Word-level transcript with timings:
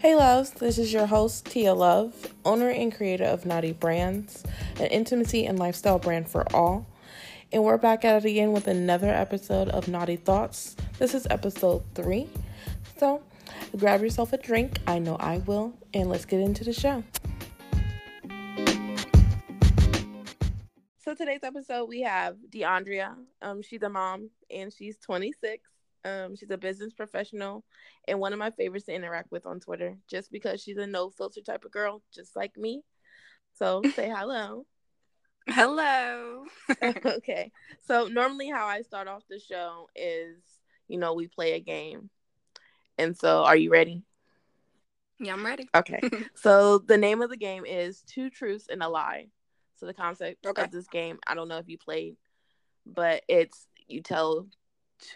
Hey 0.00 0.16
loves, 0.16 0.52
this 0.52 0.78
is 0.78 0.94
your 0.94 1.04
host 1.04 1.44
Tia 1.44 1.74
Love, 1.74 2.32
owner 2.46 2.70
and 2.70 2.90
creator 2.90 3.26
of 3.26 3.44
Naughty 3.44 3.72
Brands, 3.72 4.42
an 4.78 4.86
intimacy 4.86 5.44
and 5.44 5.58
lifestyle 5.58 5.98
brand 5.98 6.26
for 6.26 6.50
all. 6.56 6.86
And 7.52 7.62
we're 7.64 7.76
back 7.76 8.02
at 8.06 8.24
it 8.24 8.26
again 8.26 8.52
with 8.52 8.66
another 8.66 9.10
episode 9.10 9.68
of 9.68 9.88
Naughty 9.88 10.16
Thoughts. 10.16 10.74
This 10.98 11.12
is 11.12 11.26
episode 11.28 11.82
three. 11.94 12.30
So 12.96 13.22
grab 13.76 14.00
yourself 14.00 14.32
a 14.32 14.38
drink, 14.38 14.78
I 14.86 15.00
know 15.00 15.16
I 15.16 15.36
will, 15.44 15.74
and 15.92 16.08
let's 16.08 16.24
get 16.24 16.40
into 16.40 16.64
the 16.64 16.72
show. 16.72 17.04
So 20.96 21.14
today's 21.14 21.42
episode 21.42 21.90
we 21.90 22.00
have 22.00 22.36
DeAndrea. 22.50 23.16
Um, 23.42 23.60
she's 23.60 23.82
a 23.82 23.90
mom 23.90 24.30
and 24.50 24.72
she's 24.72 24.96
26. 24.96 25.62
Um, 26.04 26.34
she's 26.36 26.50
a 26.50 26.58
business 26.58 26.92
professional 26.92 27.64
and 28.08 28.18
one 28.18 28.32
of 28.32 28.38
my 28.38 28.50
favorites 28.50 28.86
to 28.86 28.94
interact 28.94 29.30
with 29.30 29.46
on 29.46 29.60
Twitter, 29.60 29.96
just 30.08 30.32
because 30.32 30.60
she's 30.62 30.78
a 30.78 30.86
no 30.86 31.10
filter 31.10 31.40
type 31.40 31.64
of 31.64 31.72
girl, 31.72 32.02
just 32.14 32.34
like 32.36 32.56
me. 32.56 32.82
So 33.54 33.82
say 33.94 34.08
hello. 34.08 34.66
Hello. 35.48 36.44
okay. 36.82 37.50
So 37.80 38.06
normally 38.06 38.48
how 38.48 38.66
I 38.66 38.82
start 38.82 39.08
off 39.08 39.22
the 39.28 39.40
show 39.40 39.88
is, 39.96 40.36
you 40.86 40.98
know, 40.98 41.14
we 41.14 41.26
play 41.26 41.54
a 41.54 41.60
game. 41.60 42.10
And 42.98 43.16
so 43.16 43.42
are 43.42 43.56
you 43.56 43.70
ready? 43.70 44.04
Yeah, 45.18 45.32
I'm 45.32 45.44
ready. 45.44 45.68
Okay. 45.74 46.00
so 46.34 46.78
the 46.78 46.98
name 46.98 47.22
of 47.22 47.30
the 47.30 47.36
game 47.36 47.64
is 47.66 48.02
Two 48.02 48.30
Truths 48.30 48.66
and 48.70 48.82
a 48.82 48.88
Lie. 48.88 49.28
So 49.76 49.86
the 49.86 49.94
concept 49.94 50.46
Okay. 50.46 50.62
of 50.62 50.70
this 50.70 50.86
game, 50.88 51.18
I 51.26 51.34
don't 51.34 51.48
know 51.48 51.58
if 51.58 51.68
you 51.68 51.78
played, 51.78 52.16
but 52.86 53.22
it's 53.28 53.66
you 53.88 54.02
tell 54.02 54.46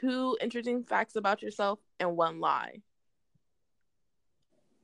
two 0.01 0.37
interesting 0.41 0.85
facts 0.85 1.17
about 1.17 1.43
yourself 1.43 1.79
and 2.01 2.17
one 2.17 2.41
lie. 2.41 2.81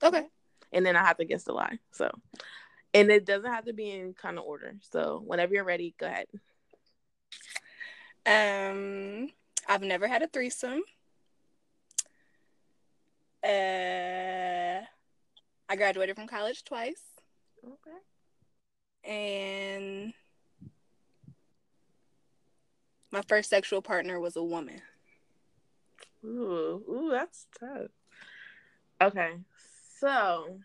Okay. 0.03 0.27
And 0.73 0.87
then 0.87 0.97
I 0.97 1.05
have 1.05 1.19
to 1.19 1.25
guess 1.25 1.45
the 1.45 1.53
lie. 1.53 1.79
So 1.93 2.11
and 2.93 3.11
it 3.11 3.25
doesn't 3.25 3.51
have 3.51 3.67
to 3.67 3.73
be 3.73 3.91
in 3.91 4.15
kind 4.15 4.39
of 4.39 4.45
order. 4.45 4.75
So 4.91 5.23
whenever 5.25 5.55
you're 5.55 5.65
ready, 5.65 5.95
go 5.99 6.07
ahead. 6.07 6.27
Um, 8.27 9.31
I've 9.69 9.83
never 9.83 10.07
had 10.09 10.23
a 10.23 10.27
threesome. 10.27 10.83
Uh, 13.43 14.85
I 15.69 15.77
graduated 15.77 16.17
from 16.17 16.27
college 16.27 16.63
twice, 16.63 17.01
Okay. 17.65 17.97
and 19.11 20.13
my 23.11 23.23
first 23.23 23.49
sexual 23.49 23.81
partner 23.81 24.21
was 24.21 24.37
a 24.37 24.43
woman. 24.43 24.83
Ooh, 26.25 26.83
ooh, 26.89 27.09
that's 27.11 27.47
tough. 27.59 27.91
Okay, 29.03 29.33
so, 29.99 30.59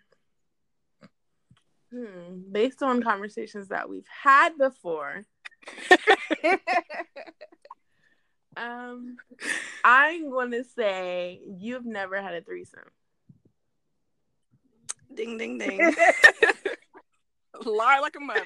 hmm, 1.92 2.52
based 2.52 2.84
on 2.84 3.02
conversations 3.02 3.70
that 3.70 3.90
we've 3.90 4.08
had 4.08 4.58
before, 4.58 5.24
um, 8.58 9.18
I'm 9.84 10.30
going 10.30 10.52
to 10.52 10.64
say 10.64 11.40
you've 11.60 11.86
never 11.86 12.22
had 12.22 12.34
a 12.34 12.42
threesome. 12.42 12.90
Ding, 15.14 15.38
ding, 15.38 15.58
ding. 15.60 15.96
Lie 17.64 18.00
like 18.00 18.16
a 18.16 18.20
mother. 18.20 18.42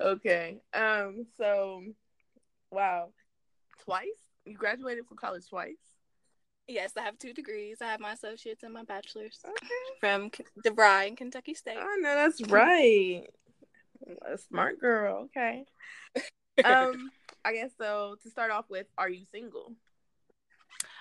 okay. 0.00 0.60
Um. 0.74 1.26
So, 1.38 1.84
wow, 2.70 3.08
twice 3.84 4.06
you 4.44 4.54
graduated 4.54 5.06
from 5.06 5.16
college 5.18 5.48
twice. 5.48 5.76
yes, 6.66 6.92
I 6.96 7.02
have 7.02 7.18
two 7.18 7.32
degrees. 7.32 7.78
I 7.82 7.86
have 7.86 8.00
my 8.00 8.12
associates 8.12 8.62
and 8.62 8.72
my 8.72 8.84
bachelor's 8.84 9.38
Okay. 9.46 9.66
from 10.00 10.30
DeVry 10.64 11.08
in 11.08 11.16
Kentucky 11.16 11.54
State. 11.54 11.76
Oh 11.78 11.96
no, 12.00 12.14
that's 12.14 12.40
right. 12.48 13.24
A 14.32 14.38
smart 14.38 14.80
girl. 14.80 15.24
Okay. 15.36 15.64
Um, 16.64 17.12
I 17.44 17.52
guess 17.52 17.70
so. 17.78 18.16
To 18.24 18.30
start 18.30 18.50
off 18.50 18.64
with, 18.68 18.88
are 18.98 19.08
you 19.08 19.24
single? 19.30 19.74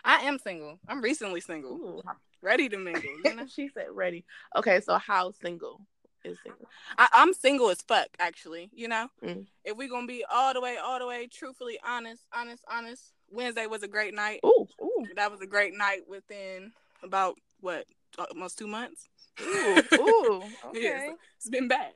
I 0.06 0.17
am 0.27 0.38
single. 0.38 0.79
I'm 0.88 1.01
recently 1.01 1.41
single, 1.41 1.72
Ooh, 1.73 2.01
ready 2.44 2.69
to 2.69 2.77
mingle. 2.77 3.09
You 3.25 3.35
know? 3.35 3.47
she 3.47 3.67
said 3.69 3.88
ready. 3.91 4.23
Okay, 4.56 4.81
so 4.81 5.00
how 5.00 5.31
single 5.31 5.81
is 6.27 6.38
single? 6.43 6.67
I, 6.97 7.07
I'm 7.13 7.33
single 7.33 7.69
as 7.69 7.81
fuck, 7.81 8.07
actually. 8.19 8.69
You 8.73 8.88
know, 8.88 9.07
Mm. 9.23 9.47
if 9.65 9.75
we're 9.77 9.89
gonna 9.89 10.07
be 10.07 10.23
all 10.31 10.53
the 10.53 10.61
way, 10.61 10.77
all 10.77 10.99
the 10.99 11.07
way, 11.07 11.27
truthfully 11.27 11.79
honest, 11.85 12.23
honest, 12.35 12.63
honest. 12.71 13.13
Wednesday 13.31 13.65
was 13.67 13.83
a 13.83 13.88
great 13.88 14.13
night. 14.13 14.39
Ooh, 14.45 14.67
ooh, 14.81 15.05
That 15.15 15.31
was 15.31 15.41
a 15.41 15.47
great 15.47 15.73
night 15.75 16.01
within 16.07 16.71
about 17.03 17.35
what 17.59 17.85
almost 18.31 18.57
two 18.57 18.67
months. 18.67 19.09
ooh, 19.41 19.81
ooh. 19.95 20.43
Okay. 20.67 20.81
Yes. 20.81 21.15
It's 21.38 21.49
been 21.49 21.67
bad, 21.67 21.93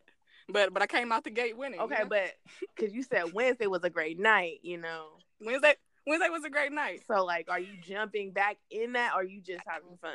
but 0.50 0.74
but 0.74 0.82
I 0.84 0.88
came 0.88 1.12
out 1.12 1.24
the 1.24 1.30
gate 1.32 1.58
winning. 1.58 1.80
you 1.80 1.86
Okay, 1.86 2.04
know? 2.04 2.10
but 2.10 2.34
because 2.76 2.94
you 2.94 3.04
said 3.04 3.34
Wednesday 3.34 3.68
was 3.68 3.84
a 3.84 3.90
great 3.90 4.20
night, 4.20 4.60
you 4.64 4.78
know. 4.78 5.06
Wednesday 5.40 5.76
Wednesday 6.06 6.30
was 6.30 6.44
a 6.44 6.50
great 6.50 6.72
night. 6.72 7.02
So 7.08 7.24
like, 7.26 7.50
are 7.50 7.60
you 7.60 7.74
jumping 7.82 8.32
back 8.32 8.58
in 8.70 8.94
that, 8.94 9.14
or 9.16 9.22
are 9.22 9.24
you 9.24 9.40
just 9.42 9.62
having 9.66 9.98
fun? 10.02 10.12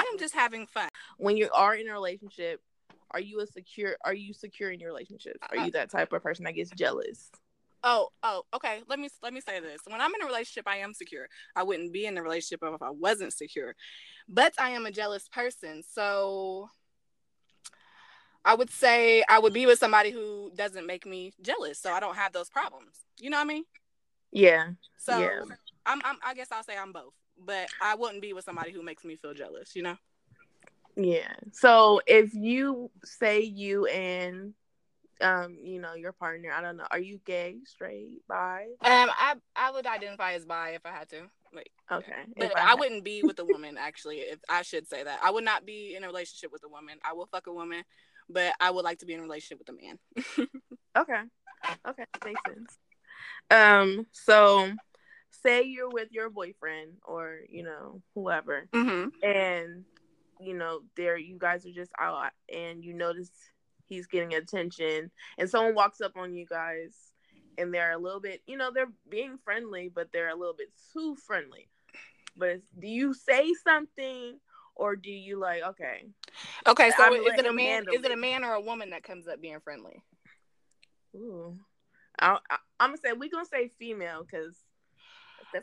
I 0.00 0.10
am 0.12 0.18
just 0.18 0.34
having 0.34 0.66
fun. 0.66 0.88
When 1.18 1.36
you 1.36 1.50
are 1.52 1.74
in 1.74 1.88
a 1.88 1.92
relationship, 1.92 2.60
are 3.10 3.20
you 3.20 3.40
a 3.40 3.46
secure? 3.46 3.96
Are 4.04 4.14
you 4.14 4.32
secure 4.32 4.70
in 4.70 4.80
your 4.80 4.90
relationships? 4.90 5.40
Are 5.50 5.58
Uh, 5.58 5.64
you 5.64 5.70
that 5.72 5.90
type 5.90 6.12
of 6.12 6.22
person 6.22 6.44
that 6.44 6.54
gets 6.54 6.70
jealous? 6.70 7.30
Oh, 7.82 8.08
oh, 8.22 8.42
okay. 8.54 8.82
Let 8.88 8.98
me 8.98 9.08
let 9.22 9.32
me 9.32 9.40
say 9.40 9.58
this. 9.60 9.80
When 9.86 10.00
I'm 10.00 10.14
in 10.14 10.22
a 10.22 10.26
relationship, 10.26 10.68
I 10.68 10.76
am 10.76 10.92
secure. 10.94 11.28
I 11.56 11.62
wouldn't 11.62 11.92
be 11.92 12.06
in 12.06 12.18
a 12.18 12.22
relationship 12.22 12.60
if 12.62 12.82
I 12.82 12.90
wasn't 12.90 13.32
secure. 13.32 13.74
But 14.28 14.54
I 14.58 14.70
am 14.70 14.86
a 14.86 14.90
jealous 14.90 15.28
person. 15.28 15.82
So 15.82 16.68
I 18.44 18.54
would 18.54 18.70
say 18.70 19.24
I 19.28 19.38
would 19.38 19.52
be 19.52 19.66
with 19.66 19.78
somebody 19.78 20.10
who 20.10 20.50
doesn't 20.54 20.86
make 20.86 21.06
me 21.06 21.32
jealous. 21.42 21.78
So 21.78 21.92
I 21.92 22.00
don't 22.00 22.16
have 22.16 22.32
those 22.32 22.48
problems. 22.50 23.04
You 23.18 23.30
know 23.30 23.38
what 23.38 23.44
I 23.44 23.54
mean? 23.54 23.64
Yeah. 24.30 24.70
So 24.98 25.18
Yeah. 25.18 25.40
I'm, 25.86 26.00
I'm 26.04 26.16
I 26.24 26.34
guess 26.34 26.48
I'll 26.52 26.62
say 26.62 26.76
I'm 26.76 26.92
both. 26.92 27.14
But 27.44 27.68
I 27.80 27.94
wouldn't 27.94 28.22
be 28.22 28.32
with 28.32 28.44
somebody 28.44 28.72
who 28.72 28.82
makes 28.82 29.04
me 29.04 29.16
feel 29.16 29.34
jealous, 29.34 29.74
you 29.74 29.82
know? 29.82 29.96
Yeah. 30.96 31.32
So 31.52 32.00
if 32.06 32.34
you 32.34 32.90
say 33.04 33.40
you 33.40 33.86
and 33.86 34.54
um, 35.22 35.58
you 35.62 35.80
know, 35.80 35.94
your 35.94 36.12
partner, 36.12 36.50
I 36.50 36.62
don't 36.62 36.78
know, 36.78 36.86
are 36.90 36.98
you 36.98 37.20
gay, 37.26 37.56
straight, 37.66 38.22
bi? 38.28 38.64
Um 38.82 39.10
I 39.10 39.34
I 39.54 39.70
would 39.70 39.86
identify 39.86 40.32
as 40.32 40.44
bi 40.46 40.70
if 40.70 40.84
I 40.84 40.90
had 40.90 41.08
to. 41.10 41.22
Like 41.52 41.70
Okay. 41.90 42.22
But 42.36 42.52
If 42.52 42.56
I 42.56 42.74
wouldn't 42.74 43.04
be 43.04 43.22
with 43.22 43.38
a 43.38 43.44
woman 43.44 43.76
actually. 43.78 44.18
If 44.18 44.38
I 44.48 44.62
should 44.62 44.88
say 44.88 45.02
that, 45.02 45.20
I 45.22 45.30
would 45.30 45.44
not 45.44 45.66
be 45.66 45.94
in 45.96 46.04
a 46.04 46.06
relationship 46.06 46.52
with 46.52 46.62
a 46.64 46.68
woman. 46.68 46.98
I 47.04 47.12
will 47.12 47.26
fuck 47.26 47.46
a 47.48 47.52
woman, 47.52 47.82
but 48.28 48.54
I 48.60 48.70
would 48.70 48.84
like 48.84 48.98
to 48.98 49.06
be 49.06 49.14
in 49.14 49.20
a 49.20 49.22
relationship 49.22 49.58
with 49.58 49.68
a 49.68 49.84
man. 49.84 50.48
Okay. 50.96 51.20
Okay, 51.86 52.04
makes 52.24 52.40
sense. 52.44 52.78
Um, 53.48 54.06
so 54.10 54.72
say 55.42 55.62
you're 55.62 55.90
with 55.90 56.08
your 56.12 56.30
boyfriend 56.30 56.92
or, 57.04 57.40
you 57.48 57.62
know, 57.62 58.02
whoever, 58.14 58.68
mm-hmm. 58.72 59.08
and 59.22 59.84
you 60.40 60.54
know, 60.54 60.80
there 60.96 61.18
you 61.18 61.38
guys 61.38 61.66
are 61.66 61.72
just 61.72 61.92
out 61.98 62.30
and 62.52 62.82
you 62.82 62.94
notice 62.94 63.30
he's 63.86 64.06
getting 64.06 64.34
attention 64.34 65.10
and 65.36 65.50
someone 65.50 65.74
walks 65.74 66.00
up 66.00 66.16
on 66.16 66.34
you 66.34 66.46
guys 66.46 66.94
and 67.58 67.74
they're 67.74 67.92
a 67.92 67.98
little 67.98 68.20
bit, 68.20 68.40
you 68.46 68.56
know, 68.56 68.70
they're 68.72 68.90
being 69.08 69.36
friendly, 69.44 69.90
but 69.94 70.08
they're 70.12 70.30
a 70.30 70.34
little 70.34 70.54
bit 70.54 70.70
too 70.94 71.14
friendly. 71.26 71.68
But 72.36 72.48
it's, 72.50 72.66
do 72.78 72.88
you 72.88 73.12
say 73.12 73.52
something 73.64 74.38
or 74.76 74.96
do 74.96 75.10
you 75.10 75.38
like, 75.38 75.62
okay, 75.62 76.04
Okay, 76.66 76.90
so 76.96 77.04
I'm 77.04 77.12
is 77.14 77.38
it 77.38 77.46
a 77.46 77.52
man? 77.52 77.84
Is 77.92 78.04
it 78.04 78.12
a 78.12 78.16
man 78.16 78.44
or 78.44 78.54
a 78.54 78.60
woman 78.60 78.90
that 78.90 79.02
comes 79.02 79.26
up 79.28 79.40
being 79.40 79.60
friendly? 79.60 80.02
ooh, 81.14 81.58
I, 82.18 82.38
I, 82.48 82.56
I'm 82.78 82.90
gonna 82.90 82.98
say 82.98 83.12
we're 83.12 83.30
gonna 83.30 83.44
say 83.44 83.68
female 83.68 84.24
because 84.24 84.56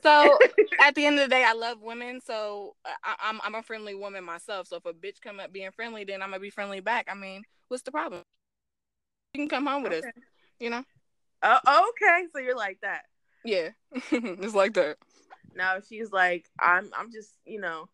So 0.04 0.38
at 0.80 0.96
the 0.96 1.06
end 1.06 1.20
of 1.20 1.30
the 1.30 1.36
day, 1.36 1.44
I 1.44 1.54
love 1.54 1.82
women, 1.82 2.20
so 2.24 2.76
I, 3.04 3.16
I'm 3.22 3.40
I'm 3.44 3.56
a 3.56 3.64
friendly 3.64 3.96
woman 3.96 4.24
myself. 4.24 4.68
So 4.68 4.78
if 4.78 4.86
a 4.86 4.94
bitch 4.94 5.22
come 5.22 5.40
up 5.40 5.52
being 5.52 5.72
friendly, 5.72 6.04
then 6.04 6.22
I'm 6.22 6.30
gonna 6.30 6.40
be 6.40 6.50
friendly 6.50 6.80
back. 6.80 7.08
I 7.10 7.16
mean, 7.16 7.44
what's 7.68 7.84
the 7.84 7.92
problem? 7.92 8.22
You 9.34 9.42
can 9.42 9.50
come 9.50 9.66
home 9.66 9.84
with 9.84 9.94
us, 9.94 10.06
you 10.60 10.70
know? 10.70 10.84
Oh, 11.44 11.90
okay. 11.90 12.26
So 12.34 12.40
you're 12.40 12.58
like 12.58 12.80
that. 12.82 13.04
Yeah, 13.44 13.70
it's 14.12 14.56
like 14.56 14.74
that. 14.74 14.98
No, 15.56 15.80
she's 15.88 16.12
like, 16.12 16.46
I'm, 16.60 16.90
I'm 16.98 17.12
just, 17.12 17.32
you 17.46 17.60
know, 17.60 17.90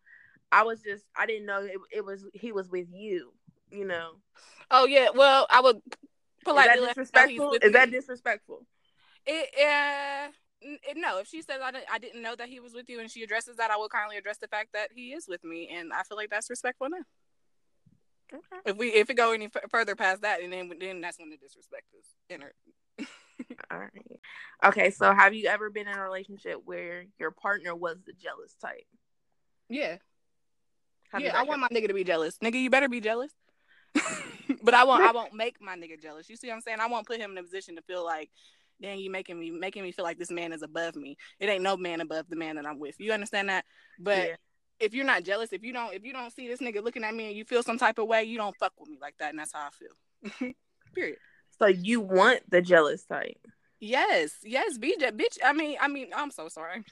I 0.52 0.64
was 0.64 0.82
just, 0.82 1.04
I 1.16 1.26
didn't 1.26 1.46
know 1.46 1.62
it, 1.62 1.78
it 1.92 2.04
was 2.04 2.24
he 2.32 2.52
was 2.52 2.68
with 2.68 2.88
you. 2.92 3.32
You 3.70 3.84
know, 3.84 4.12
Oh 4.70 4.86
yeah, 4.86 5.08
well 5.14 5.46
I 5.50 5.60
would 5.60 5.76
is 5.76 6.54
that 6.54 6.54
let 6.54 6.70
her 6.70 6.76
know 6.76 6.88
he's 6.88 6.88
disrespectful? 6.88 7.52
Is 7.62 7.72
that 7.72 7.90
disrespectful? 7.90 8.66
It, 9.26 9.48
uh, 9.58 10.30
no, 10.96 11.18
if 11.18 11.28
she 11.28 11.42
says 11.42 11.60
I 11.62 11.70
didn't, 11.70 11.86
I 11.92 11.98
didn't 11.98 12.22
know 12.22 12.34
that 12.36 12.48
he 12.48 12.60
was 12.60 12.74
with 12.74 12.88
you, 12.88 13.00
and 13.00 13.10
she 13.10 13.22
addresses 13.22 13.56
that, 13.56 13.70
I 13.70 13.76
will 13.76 13.88
kindly 13.88 14.16
address 14.16 14.38
the 14.38 14.48
fact 14.48 14.70
that 14.72 14.90
he 14.94 15.12
is 15.12 15.26
with 15.28 15.44
me, 15.44 15.68
and 15.72 15.92
I 15.92 16.02
feel 16.02 16.16
like 16.16 16.30
that's 16.30 16.50
respectful 16.50 16.88
now. 16.90 17.04
Okay. 18.32 18.62
If 18.64 18.76
we 18.76 18.88
if 18.88 19.10
it 19.10 19.14
go 19.14 19.32
any 19.32 19.46
f- 19.46 19.70
further 19.70 19.94
past 19.94 20.22
that, 20.22 20.42
and 20.42 20.52
then 20.52 20.72
then 20.80 21.00
that's 21.00 21.18
when 21.18 21.30
the 21.30 21.36
disrespect 21.36 21.84
is 21.98 22.06
entered. 22.30 22.54
All 23.70 23.78
right. 23.78 23.90
Okay, 24.64 24.90
so 24.90 25.12
have 25.12 25.34
you 25.34 25.48
ever 25.48 25.70
been 25.70 25.88
in 25.88 25.96
a 25.96 26.02
relationship 26.02 26.60
where 26.64 27.04
your 27.18 27.30
partner 27.30 27.74
was 27.74 27.98
the 28.06 28.12
jealous 28.12 28.54
type? 28.60 28.86
Yeah. 29.68 29.96
How 31.10 31.18
yeah, 31.18 31.38
I 31.38 31.42
want 31.42 31.60
my 31.60 31.68
nigga 31.68 31.88
to 31.88 31.94
be 31.94 32.04
jealous. 32.04 32.38
Nigga, 32.38 32.60
you 32.60 32.70
better 32.70 32.88
be 32.88 33.00
jealous. 33.00 33.30
but 34.62 34.74
I 34.74 34.84
won't 34.84 35.04
I 35.04 35.12
won't 35.12 35.34
make 35.34 35.60
my 35.60 35.76
nigga 35.76 36.00
jealous. 36.00 36.28
You 36.28 36.36
see 36.36 36.48
what 36.48 36.54
I'm 36.54 36.60
saying? 36.60 36.78
I 36.80 36.86
won't 36.86 37.06
put 37.06 37.20
him 37.20 37.32
in 37.32 37.38
a 37.38 37.42
position 37.42 37.76
to 37.76 37.82
feel 37.82 38.04
like, 38.04 38.30
dang, 38.80 38.98
you 38.98 39.10
making 39.10 39.38
me 39.38 39.50
making 39.50 39.82
me 39.82 39.92
feel 39.92 40.04
like 40.04 40.18
this 40.18 40.30
man 40.30 40.52
is 40.52 40.62
above 40.62 40.96
me. 40.96 41.16
It 41.38 41.48
ain't 41.48 41.62
no 41.62 41.76
man 41.76 42.00
above 42.00 42.28
the 42.28 42.36
man 42.36 42.56
that 42.56 42.66
I'm 42.66 42.78
with. 42.78 42.96
You 42.98 43.12
understand 43.12 43.48
that? 43.48 43.64
But 43.98 44.28
yeah. 44.28 44.34
if 44.80 44.94
you're 44.94 45.04
not 45.04 45.24
jealous, 45.24 45.52
if 45.52 45.62
you 45.62 45.72
don't 45.72 45.94
if 45.94 46.04
you 46.04 46.12
don't 46.12 46.32
see 46.32 46.48
this 46.48 46.60
nigga 46.60 46.82
looking 46.82 47.04
at 47.04 47.14
me 47.14 47.28
and 47.28 47.36
you 47.36 47.44
feel 47.44 47.62
some 47.62 47.78
type 47.78 47.98
of 47.98 48.06
way, 48.06 48.24
you 48.24 48.36
don't 48.36 48.56
fuck 48.56 48.72
with 48.78 48.88
me 48.88 48.98
like 49.00 49.16
that, 49.18 49.30
and 49.30 49.38
that's 49.38 49.52
how 49.52 49.68
I 49.68 49.70
feel. 50.40 50.52
Period. 50.94 51.18
So 51.58 51.66
you 51.66 52.00
want 52.00 52.40
the 52.50 52.60
jealous 52.60 53.04
type. 53.04 53.38
Yes, 53.80 54.36
yes, 54.42 54.78
BJ, 54.78 55.12
bitch. 55.12 55.38
I 55.44 55.52
mean, 55.52 55.76
I 55.80 55.88
mean, 55.88 56.08
I'm 56.14 56.30
so 56.30 56.48
sorry, 56.48 56.84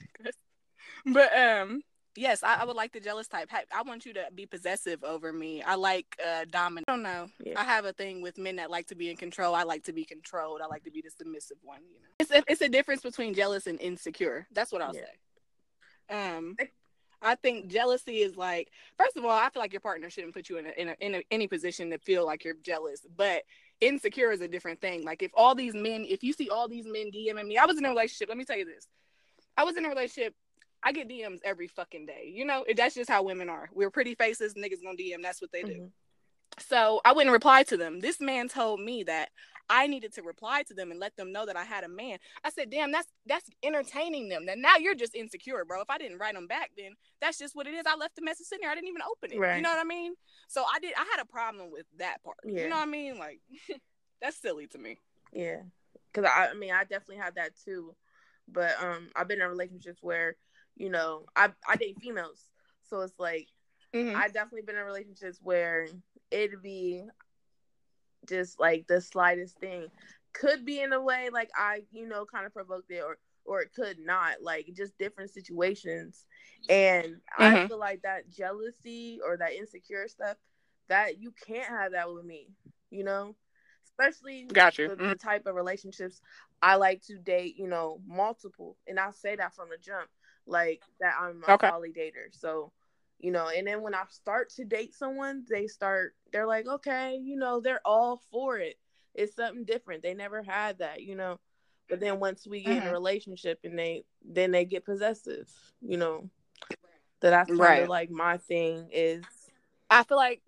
but 1.06 1.36
um, 1.38 1.82
yes, 2.16 2.42
I, 2.42 2.56
I, 2.60 2.64
would 2.64 2.76
like 2.76 2.92
the 2.92 3.00
jealous 3.00 3.28
type. 3.28 3.50
I 3.52 3.82
want 3.82 4.06
you 4.06 4.12
to 4.14 4.26
be 4.34 4.46
possessive 4.46 5.02
over 5.04 5.32
me. 5.32 5.62
I 5.62 5.74
like 5.74 6.06
uh 6.24 6.44
dominant. 6.50 6.86
I 6.88 6.92
don't 6.92 7.02
know. 7.02 7.28
Yeah. 7.44 7.60
I 7.60 7.64
have 7.64 7.84
a 7.84 7.92
thing 7.92 8.22
with 8.22 8.38
men 8.38 8.56
that 8.56 8.70
like 8.70 8.86
to 8.88 8.94
be 8.94 9.10
in 9.10 9.16
control. 9.16 9.54
I 9.54 9.62
like 9.62 9.84
to 9.84 9.92
be 9.92 10.04
controlled. 10.04 10.60
I 10.62 10.66
like 10.66 10.84
to 10.84 10.90
be 10.90 11.00
the 11.02 11.10
submissive 11.10 11.58
one. 11.62 11.80
You 11.80 12.00
know, 12.00 12.08
it's 12.18 12.30
a, 12.30 12.42
it's 12.50 12.60
a 12.60 12.68
difference 12.68 13.02
between 13.02 13.34
jealous 13.34 13.66
and 13.66 13.80
insecure. 13.80 14.46
That's 14.52 14.72
what 14.72 14.82
I'll 14.82 14.94
yeah. 14.94 15.00
say. 15.00 16.36
Um, 16.36 16.56
I 17.22 17.36
think 17.36 17.68
jealousy 17.68 18.18
is 18.18 18.36
like, 18.36 18.68
first 18.98 19.16
of 19.16 19.24
all, 19.24 19.30
I 19.30 19.48
feel 19.50 19.62
like 19.62 19.72
your 19.72 19.80
partner 19.80 20.10
shouldn't 20.10 20.34
put 20.34 20.48
you 20.48 20.58
in 20.58 20.66
a, 20.66 20.70
in, 20.70 20.88
a, 20.88 20.96
in 21.00 21.14
a, 21.14 21.22
any 21.30 21.46
position 21.46 21.90
to 21.90 21.98
feel 21.98 22.26
like 22.26 22.44
you're 22.44 22.56
jealous. 22.62 23.06
But 23.16 23.42
insecure 23.80 24.32
is 24.32 24.40
a 24.40 24.48
different 24.48 24.80
thing. 24.80 25.04
Like 25.04 25.22
if 25.22 25.30
all 25.34 25.54
these 25.54 25.74
men, 25.74 26.04
if 26.08 26.22
you 26.22 26.32
see 26.32 26.50
all 26.50 26.68
these 26.68 26.86
men 26.86 27.10
DMing 27.12 27.46
me, 27.46 27.58
I 27.58 27.66
was 27.66 27.78
in 27.78 27.84
a 27.84 27.88
relationship. 27.88 28.28
Let 28.28 28.38
me 28.38 28.44
tell 28.44 28.58
you 28.58 28.64
this. 28.64 28.88
I 29.56 29.64
was 29.64 29.76
in 29.76 29.84
a 29.84 29.88
relationship. 29.88 30.34
I 30.82 30.92
get 30.92 31.08
DMs 31.08 31.40
every 31.44 31.68
fucking 31.68 32.06
day. 32.06 32.32
You 32.32 32.44
know, 32.44 32.64
that's 32.76 32.94
just 32.94 33.10
how 33.10 33.22
women 33.22 33.48
are. 33.48 33.68
We're 33.72 33.90
pretty 33.90 34.14
faces. 34.14 34.54
Niggas 34.54 34.82
gonna 34.82 34.96
DM. 34.96 35.22
That's 35.22 35.40
what 35.40 35.52
they 35.52 35.62
do. 35.62 35.72
Mm-hmm. 35.72 35.86
So 36.58 37.00
I 37.04 37.12
wouldn't 37.12 37.32
reply 37.32 37.62
to 37.64 37.76
them. 37.76 38.00
This 38.00 38.20
man 38.20 38.48
told 38.48 38.80
me 38.80 39.04
that 39.04 39.30
I 39.70 39.86
needed 39.86 40.12
to 40.14 40.22
reply 40.22 40.62
to 40.64 40.74
them 40.74 40.90
and 40.90 41.00
let 41.00 41.16
them 41.16 41.32
know 41.32 41.46
that 41.46 41.56
I 41.56 41.64
had 41.64 41.84
a 41.84 41.88
man. 41.88 42.18
I 42.44 42.50
said, 42.50 42.70
"Damn, 42.70 42.92
that's 42.92 43.08
that's 43.26 43.48
entertaining 43.62 44.28
them." 44.28 44.44
Then 44.44 44.60
now 44.60 44.76
you're 44.76 44.94
just 44.94 45.14
insecure, 45.14 45.64
bro. 45.64 45.80
If 45.80 45.88
I 45.88 45.98
didn't 45.98 46.18
write 46.18 46.34
them 46.34 46.46
back, 46.46 46.72
then 46.76 46.92
that's 47.20 47.38
just 47.38 47.56
what 47.56 47.66
it 47.66 47.74
is. 47.74 47.84
I 47.86 47.96
left 47.96 48.16
the 48.16 48.22
message 48.22 48.46
sitting 48.46 48.62
there. 48.62 48.70
I 48.70 48.74
didn't 48.74 48.88
even 48.88 49.02
open 49.02 49.32
it. 49.32 49.40
Right. 49.40 49.56
You 49.56 49.62
know 49.62 49.70
what 49.70 49.80
I 49.80 49.84
mean? 49.84 50.14
So 50.48 50.62
I 50.62 50.78
did. 50.78 50.92
I 50.96 51.06
had 51.10 51.22
a 51.22 51.26
problem 51.26 51.70
with 51.70 51.86
that 51.98 52.22
part. 52.22 52.38
Yeah. 52.44 52.64
You 52.64 52.68
know 52.68 52.76
what 52.76 52.88
I 52.88 52.90
mean? 52.90 53.18
Like 53.18 53.40
that's 54.20 54.40
silly 54.40 54.66
to 54.68 54.78
me. 54.78 54.98
Yeah, 55.32 55.62
because 56.12 56.30
I, 56.30 56.48
I 56.48 56.54
mean, 56.54 56.72
I 56.72 56.82
definitely 56.82 57.16
had 57.16 57.36
that 57.36 57.52
too. 57.64 57.94
But 58.48 58.72
um, 58.82 59.08
I've 59.16 59.28
been 59.28 59.40
in 59.40 59.48
relationships 59.48 60.02
where, 60.02 60.36
you 60.76 60.90
know, 60.90 61.26
I 61.36 61.50
I 61.68 61.76
date 61.76 61.98
females, 62.00 62.44
so 62.88 63.00
it's 63.00 63.18
like 63.18 63.48
mm-hmm. 63.94 64.16
I 64.16 64.28
definitely 64.28 64.62
been 64.62 64.76
in 64.76 64.84
relationships 64.84 65.38
where 65.42 65.86
it'd 66.30 66.62
be 66.62 67.02
just 68.28 68.60
like 68.60 68.86
the 68.86 69.00
slightest 69.00 69.58
thing 69.58 69.88
could 70.32 70.64
be 70.64 70.80
in 70.80 70.92
a 70.92 71.00
way 71.00 71.28
like 71.32 71.50
I, 71.56 71.82
you 71.92 72.08
know, 72.08 72.24
kind 72.24 72.46
of 72.46 72.52
provoked 72.52 72.90
it 72.90 73.02
or 73.02 73.18
or 73.44 73.60
it 73.62 73.72
could 73.74 73.98
not, 73.98 74.36
like 74.42 74.70
just 74.74 74.96
different 74.98 75.30
situations. 75.30 76.24
And 76.68 77.06
mm-hmm. 77.06 77.42
I 77.42 77.68
feel 77.68 77.78
like 77.78 78.02
that 78.02 78.30
jealousy 78.30 79.18
or 79.24 79.36
that 79.36 79.52
insecure 79.52 80.06
stuff, 80.08 80.36
that 80.88 81.20
you 81.20 81.32
can't 81.46 81.66
have 81.66 81.92
that 81.92 82.12
with 82.12 82.24
me, 82.24 82.48
you 82.90 83.04
know? 83.04 83.34
Especially 83.84 84.44
Got 84.44 84.78
you. 84.78 84.88
The, 84.88 84.94
mm-hmm. 84.94 85.08
the 85.08 85.14
type 85.16 85.46
of 85.46 85.54
relationships 85.54 86.20
I 86.62 86.76
like 86.76 87.02
to 87.06 87.18
date, 87.18 87.56
you 87.58 87.66
know, 87.66 88.00
multiple. 88.06 88.76
And 88.86 88.98
I 88.98 89.10
say 89.10 89.36
that 89.36 89.54
from 89.54 89.68
the 89.70 89.76
jump, 89.76 90.08
like 90.46 90.82
that 91.00 91.14
I'm 91.20 91.42
a 91.46 91.52
okay. 91.52 91.70
poly 91.70 91.92
dater. 91.92 92.32
So 92.32 92.72
you 93.22 93.30
know 93.30 93.48
and 93.56 93.66
then 93.66 93.80
when 93.80 93.94
i 93.94 94.02
start 94.10 94.50
to 94.50 94.64
date 94.64 94.92
someone 94.94 95.44
they 95.48 95.66
start 95.66 96.14
they're 96.32 96.46
like 96.46 96.66
okay 96.66 97.18
you 97.22 97.36
know 97.36 97.60
they're 97.60 97.80
all 97.84 98.20
for 98.30 98.58
it 98.58 98.76
it's 99.14 99.36
something 99.36 99.64
different 99.64 100.02
they 100.02 100.12
never 100.12 100.42
had 100.42 100.78
that 100.78 101.02
you 101.02 101.14
know 101.14 101.38
but 101.88 102.00
then 102.00 102.20
once 102.20 102.46
we 102.46 102.62
get 102.62 102.70
mm-hmm. 102.70 102.72
in 102.72 102.82
a 102.82 102.86
mm-hmm. 102.86 102.92
relationship 102.92 103.60
and 103.64 103.78
they 103.78 104.04
then 104.24 104.50
they 104.50 104.64
get 104.64 104.84
possessive 104.84 105.48
you 105.80 105.96
know 105.96 106.28
that 107.20 107.30
that's 107.30 107.48
kind 107.48 107.60
right. 107.60 107.82
of 107.84 107.88
like 107.88 108.10
my 108.10 108.36
thing 108.36 108.88
is 108.92 109.24
i 109.88 110.02
feel 110.02 110.18
like 110.18 110.42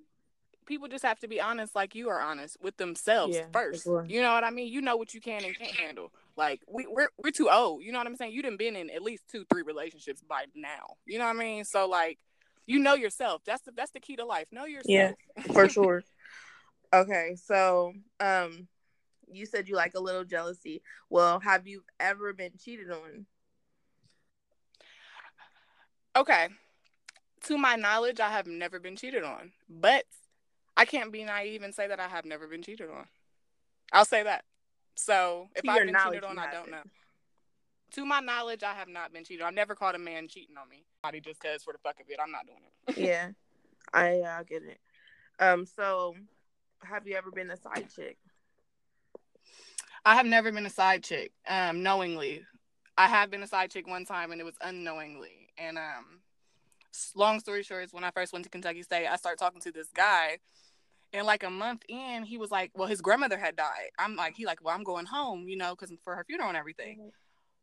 people 0.66 0.88
just 0.88 1.04
have 1.04 1.20
to 1.20 1.28
be 1.28 1.40
honest 1.40 1.74
like 1.74 1.94
you 1.94 2.08
are 2.08 2.20
honest 2.20 2.56
with 2.60 2.76
themselves 2.76 3.36
yeah, 3.36 3.44
first 3.52 3.84
sure. 3.84 4.04
you 4.08 4.20
know 4.20 4.32
what 4.32 4.44
i 4.44 4.50
mean 4.50 4.72
you 4.72 4.82
know 4.82 4.96
what 4.96 5.14
you 5.14 5.20
can 5.20 5.44
and 5.44 5.56
can't 5.56 5.76
handle 5.76 6.10
like 6.36 6.60
we, 6.68 6.86
we're 6.88 7.08
we're 7.22 7.30
too 7.30 7.48
old 7.50 7.82
you 7.82 7.92
know 7.92 7.98
what 7.98 8.06
i'm 8.06 8.16
saying 8.16 8.32
you 8.32 8.42
done 8.42 8.56
been 8.56 8.76
in 8.76 8.90
at 8.90 9.02
least 9.02 9.24
two 9.30 9.44
three 9.50 9.62
relationships 9.62 10.22
by 10.28 10.44
now 10.54 10.96
you 11.06 11.18
know 11.18 11.24
what 11.24 11.36
i 11.36 11.38
mean 11.38 11.64
so 11.64 11.86
like 11.88 12.18
you 12.66 12.78
know 12.78 12.94
yourself. 12.94 13.42
That's 13.44 13.62
the 13.62 13.72
that's 13.72 13.90
the 13.92 14.00
key 14.00 14.16
to 14.16 14.24
life. 14.24 14.48
Know 14.50 14.64
yourself. 14.64 14.86
Yeah, 14.86 15.12
for 15.52 15.68
sure. 15.68 16.02
okay, 16.92 17.36
so 17.36 17.92
um, 18.20 18.68
you 19.30 19.46
said 19.46 19.68
you 19.68 19.76
like 19.76 19.94
a 19.94 20.00
little 20.00 20.24
jealousy. 20.24 20.82
Well, 21.10 21.40
have 21.40 21.66
you 21.66 21.82
ever 22.00 22.32
been 22.32 22.52
cheated 22.62 22.90
on? 22.90 23.26
Okay. 26.16 26.48
To 27.46 27.58
my 27.58 27.76
knowledge, 27.76 28.20
I 28.20 28.30
have 28.30 28.46
never 28.46 28.80
been 28.80 28.96
cheated 28.96 29.22
on, 29.22 29.52
but 29.68 30.04
I 30.76 30.86
can't 30.86 31.12
be 31.12 31.24
naive 31.24 31.62
and 31.62 31.74
say 31.74 31.86
that 31.88 32.00
I 32.00 32.08
have 32.08 32.24
never 32.24 32.46
been 32.46 32.62
cheated 32.62 32.88
on. 32.88 33.04
I'll 33.92 34.06
say 34.06 34.22
that. 34.22 34.44
So 34.96 35.48
if 35.56 35.68
I've 35.68 35.86
been 35.86 35.96
cheated 36.04 36.24
on, 36.24 36.38
I 36.38 36.50
don't 36.50 36.70
know 36.70 36.82
to 37.94 38.04
my 38.04 38.20
knowledge, 38.20 38.62
I 38.62 38.74
have 38.74 38.88
not 38.88 39.12
been 39.12 39.24
cheated. 39.24 39.44
I've 39.44 39.54
never 39.54 39.74
caught 39.74 39.94
a 39.94 39.98
man 39.98 40.26
cheating 40.28 40.56
on 40.60 40.68
me. 40.68 40.84
Body 41.02 41.20
just 41.20 41.40
says 41.40 41.62
for 41.62 41.72
the 41.72 41.78
fuck 41.78 42.00
of 42.00 42.06
it, 42.08 42.18
I'm 42.20 42.32
not 42.32 42.46
doing 42.46 42.58
it. 42.88 42.96
yeah, 43.08 43.30
I 43.92 44.18
uh, 44.18 44.42
get 44.42 44.62
it. 44.62 44.78
Um, 45.38 45.64
so 45.64 46.14
have 46.82 47.06
you 47.06 47.16
ever 47.16 47.30
been 47.30 47.50
a 47.50 47.56
side 47.56 47.88
chick? 47.94 48.18
I 50.04 50.16
have 50.16 50.26
never 50.26 50.50
been 50.52 50.66
a 50.66 50.70
side 50.70 51.04
chick. 51.04 51.32
Um, 51.48 51.82
knowingly, 51.82 52.42
I 52.98 53.06
have 53.06 53.30
been 53.30 53.42
a 53.42 53.46
side 53.46 53.70
chick 53.70 53.86
one 53.86 54.04
time, 54.04 54.32
and 54.32 54.40
it 54.40 54.44
was 54.44 54.56
unknowingly. 54.60 55.48
And 55.56 55.78
um, 55.78 56.20
long 57.14 57.40
story 57.40 57.62
short, 57.62 57.84
is 57.84 57.92
when 57.92 58.04
I 58.04 58.10
first 58.10 58.32
went 58.32 58.44
to 58.44 58.50
Kentucky 58.50 58.82
State, 58.82 59.06
I 59.06 59.16
started 59.16 59.38
talking 59.38 59.60
to 59.62 59.72
this 59.72 59.88
guy. 59.94 60.38
And 61.14 61.26
like 61.26 61.44
a 61.44 61.50
month 61.50 61.82
in, 61.88 62.24
he 62.24 62.36
was 62.36 62.50
like, 62.50 62.72
"Well, 62.74 62.88
his 62.88 63.00
grandmother 63.00 63.38
had 63.38 63.56
died." 63.56 63.90
I'm 63.98 64.16
like, 64.16 64.34
he 64.34 64.44
like, 64.44 64.62
"Well, 64.62 64.74
I'm 64.74 64.82
going 64.82 65.06
home, 65.06 65.48
you 65.48 65.56
know, 65.56 65.74
because 65.74 65.94
for 66.02 66.16
her 66.16 66.24
funeral 66.24 66.48
and 66.48 66.58
everything." 66.58 66.98
Mm-hmm. 66.98 67.08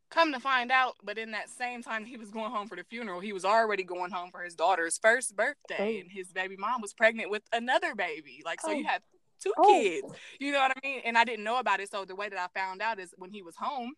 Come 0.10 0.34
to 0.34 0.40
find 0.42 0.72
out, 0.72 0.96
but 1.04 1.18
in 1.18 1.32
that 1.32 1.50
same 1.50 1.82
time 1.82 2.04
he 2.06 2.18
was 2.18 2.32
going 2.32 2.52
home 2.52 2.68
for 2.68 2.76
the 2.76 2.84
funeral, 2.84 3.22
he 3.22 3.32
was 3.32 3.46
already 3.46 3.84
going 3.84 4.12
home 4.12 4.30
for 4.32 4.42
his 4.42 4.56
daughter's 4.56 4.98
first 4.98 5.36
birthday, 5.36 5.98
oh. 5.98 6.02
and 6.02 6.12
his 6.12 6.34
baby 6.34 6.56
mom 6.58 6.82
was 6.82 6.94
pregnant 6.94 7.30
with 7.30 7.44
another 7.54 7.94
baby. 7.96 8.42
Like, 8.44 8.62
so 8.62 8.72
oh. 8.72 8.74
you 8.74 8.86
had 8.86 9.02
two 9.42 9.54
oh. 9.58 9.64
kids. 9.68 10.14
You 10.40 10.52
know 10.52 10.60
what 10.60 10.72
I 10.72 10.80
mean? 10.86 11.02
And 11.06 11.18
I 11.18 11.24
didn't 11.24 11.44
know 11.44 11.60
about 11.60 11.80
it. 11.80 11.92
So 11.92 12.06
the 12.06 12.16
way 12.16 12.30
that 12.30 12.40
I 12.40 12.48
found 12.58 12.82
out 12.82 13.00
is 13.00 13.14
when 13.18 13.32
he 13.32 13.42
was 13.42 13.56
home, 13.56 13.94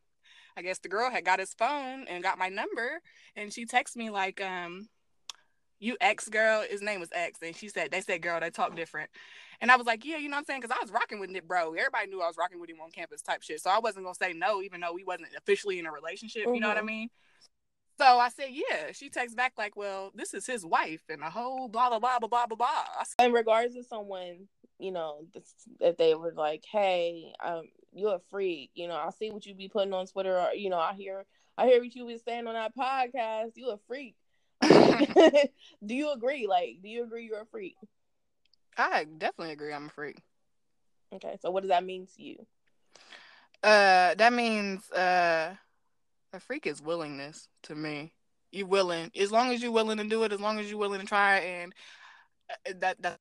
I 0.56 0.62
guess 0.62 0.80
the 0.80 0.90
girl 0.90 1.10
had 1.10 1.26
got 1.26 1.40
his 1.40 1.54
phone 1.54 2.06
and 2.08 2.24
got 2.24 2.38
my 2.38 2.50
number, 2.50 3.02
and 3.36 3.52
she 3.52 3.66
texted 3.66 3.98
me 3.98 4.10
like, 4.10 4.42
um, 4.42 4.88
"You 5.84 5.98
ex 6.02 6.30
girl." 6.30 6.64
His 6.70 6.82
name 6.82 7.00
was 7.00 7.10
X, 7.12 7.40
and 7.42 7.56
she 7.56 7.70
said 7.70 7.92
they 7.92 8.02
said, 8.02 8.22
"Girl, 8.22 8.40
they 8.40 8.50
talk 8.50 8.76
different." 8.76 9.10
And 9.62 9.72
I 9.72 9.78
was 9.78 9.86
like, 9.88 10.04
yeah, 10.04 10.18
you 10.18 10.28
know 10.28 10.36
what 10.36 10.40
I'm 10.40 10.46
saying? 10.46 10.62
Because 10.62 10.76
I 10.78 10.84
was 10.84 10.92
rocking 10.92 11.22
with 11.22 11.34
it, 11.34 11.48
bro. 11.48 11.74
Everybody 11.74 12.08
knew 12.08 12.22
I 12.22 12.28
was 12.28 12.36
rocking 12.38 12.60
with 12.60 12.70
him 12.70 12.82
on 12.82 12.92
campus 12.92 13.22
type 13.22 13.44
shit. 13.44 13.62
So 13.62 13.70
I 13.70 13.80
wasn't 13.80 14.04
gonna 14.04 14.16
say 14.16 14.34
no, 14.34 14.62
even 14.62 14.82
though 14.82 14.92
we 14.94 15.06
wasn't 15.06 15.30
officially 15.38 15.80
in 15.80 15.86
a 15.86 15.92
relationship. 15.92 16.44
Mm-hmm. 16.44 16.56
You 16.56 16.62
know 16.62 16.68
what 16.68 16.78
I 16.78 16.82
mm-hmm. 16.82 16.88
mean? 16.88 17.10
So 17.98 18.06
I 18.06 18.30
said, 18.30 18.50
yeah. 18.52 18.92
She 18.92 19.10
texts 19.10 19.36
back 19.36 19.54
like, 19.58 19.78
well, 19.78 20.12
this 20.16 20.34
is 20.34 20.46
his 20.46 20.66
wife, 20.66 21.04
and 21.10 21.22
a 21.22 21.30
whole 21.30 21.70
blah 21.70 21.90
blah 21.90 22.00
blah 22.00 22.20
blah 22.20 22.28
blah 22.28 22.48
blah 22.48 22.58
blah. 22.58 23.26
In 23.26 23.32
regards 23.32 23.76
to 23.76 23.84
someone, 23.84 24.48
you 24.80 24.92
know, 24.92 25.26
if 25.80 25.98
they 25.98 26.14
were 26.16 26.34
like, 26.36 26.66
hey, 26.70 27.32
um, 27.42 27.64
you're 27.94 28.16
a 28.16 28.22
freak. 28.32 28.72
You 28.74 28.88
know, 28.88 28.96
I 28.96 29.12
see 29.12 29.32
what 29.32 29.46
you 29.46 29.56
be 29.56 29.70
putting 29.70 29.94
on 29.94 30.08
Twitter. 30.08 30.38
Or, 30.38 30.54
you 30.54 30.70
know, 30.70 30.80
I 30.80 30.94
hear, 30.94 31.26
I 31.58 31.68
hear 31.68 31.80
what 31.80 31.96
you 31.96 32.06
be 32.06 32.18
saying 32.18 32.48
on 32.48 32.56
that 32.56 32.76
podcast. 32.76 33.52
You 33.56 33.70
a 33.70 33.78
freak. 33.88 34.16
do 35.86 35.96
you 35.96 36.12
agree? 36.12 36.48
Like, 36.48 36.78
do 36.82 36.90
you 36.90 37.04
agree 37.04 37.26
you're 37.26 37.42
a 37.42 37.46
freak? 37.46 37.76
I 38.78 39.06
definitely 39.06 39.54
agree. 39.54 39.74
I'm 39.74 39.88
a 39.88 39.90
freak. 39.90 40.18
Okay, 41.14 41.38
so 41.42 41.52
what 41.52 41.62
does 41.62 41.70
that 41.70 41.84
mean 41.84 42.08
to 42.16 42.24
you? 42.24 42.46
Uh, 43.64 44.16
that 44.16 44.34
means 44.34 44.92
uh, 44.92 45.56
a 46.34 46.40
freak 46.40 46.68
is 46.68 46.82
willingness 46.82 47.48
to 47.64 47.76
me. 47.76 48.14
You 48.52 48.66
willing, 48.68 49.12
as 49.20 49.32
long 49.32 49.52
as 49.52 49.62
you're 49.64 49.72
willing 49.72 49.98
to 49.98 50.04
do 50.04 50.24
it, 50.24 50.32
as 50.32 50.40
long 50.40 50.60
as 50.60 50.70
you're 50.70 50.80
willing 50.80 51.00
to 51.00 51.06
try, 51.06 51.38
and 51.38 51.74
uh, 52.50 52.74
that 52.80 53.02
that. 53.02 53.20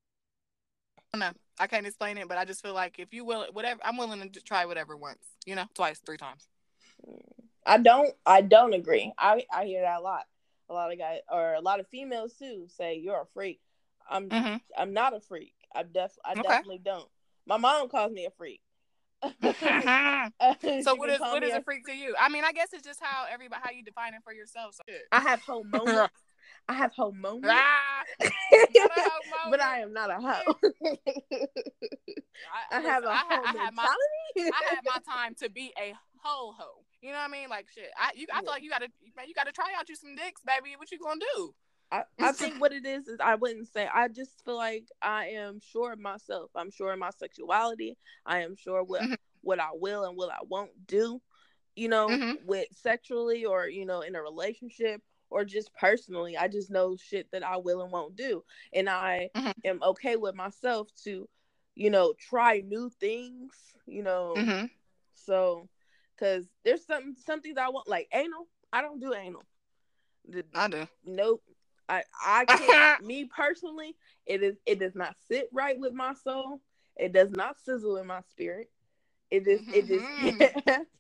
I 0.99 1.19
don't 1.19 1.21
know. 1.21 1.39
I 1.59 1.67
can't 1.67 1.87
explain 1.87 2.19
it, 2.19 2.29
but 2.29 2.39
I 2.39 2.45
just 2.45 2.63
feel 2.63 2.75
like 2.75 2.99
if 2.99 3.13
you 3.13 3.25
will, 3.25 3.47
whatever, 3.53 3.81
I'm 3.85 3.97
willing 3.97 4.31
to 4.31 4.41
try 4.41 4.65
whatever 4.65 4.97
once. 4.97 5.25
You 5.47 5.55
know, 5.55 5.67
twice, 5.75 6.01
three 6.05 6.17
times. 6.17 6.49
I 7.65 7.79
don't. 7.79 8.13
I 8.27 8.43
don't 8.43 8.73
agree. 8.75 9.13
I 9.17 9.45
I 9.53 9.65
hear 9.65 9.83
that 9.83 10.01
a 10.01 10.03
lot. 10.03 10.25
A 10.73 10.75
lot 10.75 10.91
of 10.91 10.99
guys 10.99 11.19
or 11.31 11.53
a 11.53 11.61
lot 11.61 11.81
of 11.81 11.89
females 11.89 12.33
too 12.33 12.67
say 12.67 12.97
you're 12.97 13.21
a 13.21 13.27
freak. 13.35 13.61
I'm 14.11 14.31
mm-hmm. 14.31 14.57
I'm 14.79 14.95
not 14.95 15.15
a 15.15 15.21
freak. 15.21 15.53
I 15.75 15.83
def 15.83 16.13
I 16.25 16.33
okay. 16.33 16.41
definitely 16.41 16.81
don't. 16.83 17.09
My 17.47 17.59
mom 17.59 17.91
calls 17.91 18.11
me 18.11 18.25
a 18.25 18.31
freak. 18.31 18.63
so 19.23 20.95
what 20.95 21.11
is 21.11 21.21
what 21.21 21.43
is 21.43 21.53
a 21.53 21.61
freak 21.61 21.85
to 21.89 21.95
you? 21.95 22.15
I 22.19 22.31
mean, 22.31 22.43
I 22.43 22.53
guess 22.53 22.69
it's 22.73 22.83
just 22.83 23.01
how 23.03 23.27
everybody 23.31 23.61
how 23.63 23.71
you 23.71 23.85
define 23.85 24.15
it 24.15 24.23
for 24.25 24.33
yourself. 24.33 24.77
So. 24.77 24.83
I 25.13 25.21
have 25.21 25.43
hoe 25.43 25.63
moments. 25.63 26.11
I 26.69 26.73
have 26.73 26.93
hoe 26.97 27.13
moments. 27.13 27.51
Ah, 27.51 28.05
but 29.51 29.61
I 29.61 29.81
am 29.81 29.93
not 29.93 30.09
a 30.09 30.15
hoe. 30.15 30.55
I, 32.73 32.79
I 32.79 32.81
have 32.81 33.05
a 33.05 33.09
I, 33.09 33.17
hoe 33.29 33.43
I, 33.45 33.53
have 33.59 33.75
my. 33.75 33.95
I 34.39 34.75
have 34.75 34.85
my 34.87 34.99
time 35.07 35.35
to 35.43 35.51
be 35.51 35.75
a 35.79 35.93
ho 36.23 36.55
ho. 36.57 36.85
You 37.03 37.11
know 37.11 37.19
what 37.19 37.29
I 37.29 37.33
mean? 37.33 37.49
Like 37.51 37.67
shit. 37.75 37.91
I 37.99 38.13
you 38.15 38.27
I 38.33 38.41
feel 38.41 38.51
like 38.51 38.63
you 38.63 38.71
gotta 38.71 38.89
man, 39.17 39.27
you 39.29 39.35
gotta 39.35 39.53
try 39.53 39.67
out 39.79 39.89
you 39.89 39.97
some 39.97 40.15
dicks, 40.15 40.41
baby. 40.43 40.77
What 40.77 40.91
you 40.93 40.99
gonna 40.99 41.21
do? 41.35 41.55
I, 41.91 42.05
I 42.23 42.33
think 42.33 42.61
what 42.61 42.73
it 42.73 42.87
is 42.87 43.09
is 43.09 43.19
I 43.21 43.35
wouldn't 43.35 43.69
say 43.69 43.89
I 43.93 44.09
just 44.09 44.45
feel 44.45 44.57
like 44.57 44.87
I 45.03 45.27
am 45.27 45.59
sure 45.61 45.93
of 45.93 45.99
myself. 45.99 46.51
I'm 46.55 46.71
sure 46.71 46.93
of 46.93 46.99
my 47.01 47.11
sexuality. 47.11 47.99
I 48.25 48.43
am 48.43 48.55
sure 48.57 48.85
what 48.85 49.03
Mhm. 49.03 49.17
what 49.43 49.59
I 49.59 49.71
will 49.75 50.05
and 50.05 50.17
what 50.17 50.31
I 50.33 50.39
won't 50.49 50.87
do. 50.87 51.21
You 51.75 51.89
know, 51.89 52.11
Mhm. 52.11 52.37
with 52.47 52.69
sexually 52.73 53.45
or 53.45 53.67
you 53.67 53.85
know 53.85 54.03
in 54.03 54.15
a 54.15 54.23
relationship 54.23 55.03
or 55.29 55.45
just 55.45 55.75
personally. 55.75 56.37
I 56.37 56.47
just 56.47 56.71
know 56.71 56.97
shit 56.97 57.27
that 57.33 57.43
I 57.43 57.57
will 57.57 57.83
and 57.83 57.91
won't 57.91 58.15
do, 58.15 58.45
and 58.73 58.89
I 58.89 59.31
Mhm. 59.35 59.55
am 59.65 59.83
okay 59.83 60.15
with 60.17 60.37
myself 60.37 60.89
to, 61.05 61.29
you 61.75 61.91
know, 61.91 62.13
try 62.13 62.61
new 62.61 62.91
things. 63.01 63.51
You 63.87 64.03
know, 64.05 64.35
Mm-hmm. 64.37 64.67
so 65.15 65.69
because 66.17 66.47
there's 66.65 66.85
some 66.87 67.15
something 67.25 67.55
that 67.55 67.65
I 67.67 67.69
want 67.71 67.89
like 67.89 68.09
anal. 68.13 68.47
I 68.73 68.83
don't 68.83 69.01
do 69.01 69.15
anal. 69.15 69.43
The- 70.29 70.45
I 70.55 70.69
do. 70.69 70.87
nope. 71.05 71.43
I 71.89 72.03
I 72.25 72.45
can't. 72.47 73.05
me 73.05 73.25
personally, 73.25 73.97
it 74.27 74.43
is 74.43 74.57
it 74.67 74.79
does 74.79 74.95
not 74.95 75.17
sit 75.29 75.49
right 75.53 75.79
with 75.79 75.93
my 75.93 76.15
soul. 76.15 76.61
It 76.97 77.13
does 77.13 77.31
not 77.31 77.59
sizzle 77.59 77.97
in 77.97 78.07
my 78.07 78.21
spirit. 78.31 78.71
It 79.31 79.45
just 79.45 79.65
it 79.73 79.87
just. 79.89 80.05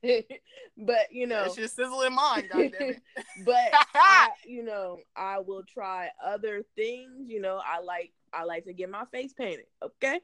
but 0.78 1.12
you 1.12 1.26
know, 1.26 1.44
It's 1.44 1.54
just 1.56 1.76
sizzling 1.76 2.14
mine, 2.14 2.48
goddammit. 2.52 3.00
but 3.44 3.72
I, 3.94 4.30
you 4.44 4.62
know, 4.64 4.98
I 5.14 5.38
will 5.38 5.62
try 5.64 6.10
other 6.24 6.62
things. 6.74 7.28
You 7.28 7.40
know, 7.40 7.60
I 7.64 7.80
like 7.80 8.12
I 8.32 8.44
like 8.44 8.64
to 8.64 8.72
get 8.72 8.90
my 8.90 9.04
face 9.12 9.32
painted. 9.34 9.66
Okay, 9.82 10.20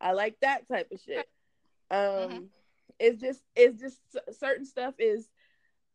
I 0.00 0.12
like 0.12 0.36
that 0.40 0.66
type 0.68 0.90
of 0.90 1.00
shit. 1.00 1.28
Um, 1.90 1.98
Mhm. 1.98 2.48
It's 3.00 3.20
just 3.20 3.42
it's 3.56 3.80
just 3.80 3.98
certain 4.38 4.64
stuff 4.64 4.94
is 4.98 5.28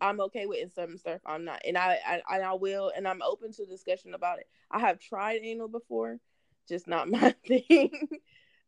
I'm 0.02 0.20
okay 0.22 0.46
with, 0.46 0.62
and 0.62 0.72
some 0.72 0.98
stuff 0.98 1.22
I'm 1.26 1.46
not, 1.46 1.62
and 1.66 1.78
I, 1.78 1.98
I 2.06 2.36
and 2.36 2.44
I 2.44 2.54
will, 2.54 2.92
and 2.96 3.08
I'm 3.08 3.22
open 3.22 3.54
to 3.54 3.66
discussion 3.66 4.14
about 4.14 4.40
it. 4.40 4.48
I 4.70 4.80
have 4.80 5.00
tried 5.00 5.40
anal 5.44 5.70
before, 5.70 6.20
just 6.68 6.88
not 6.88 7.08
my 7.10 7.34
thing. 7.48 7.92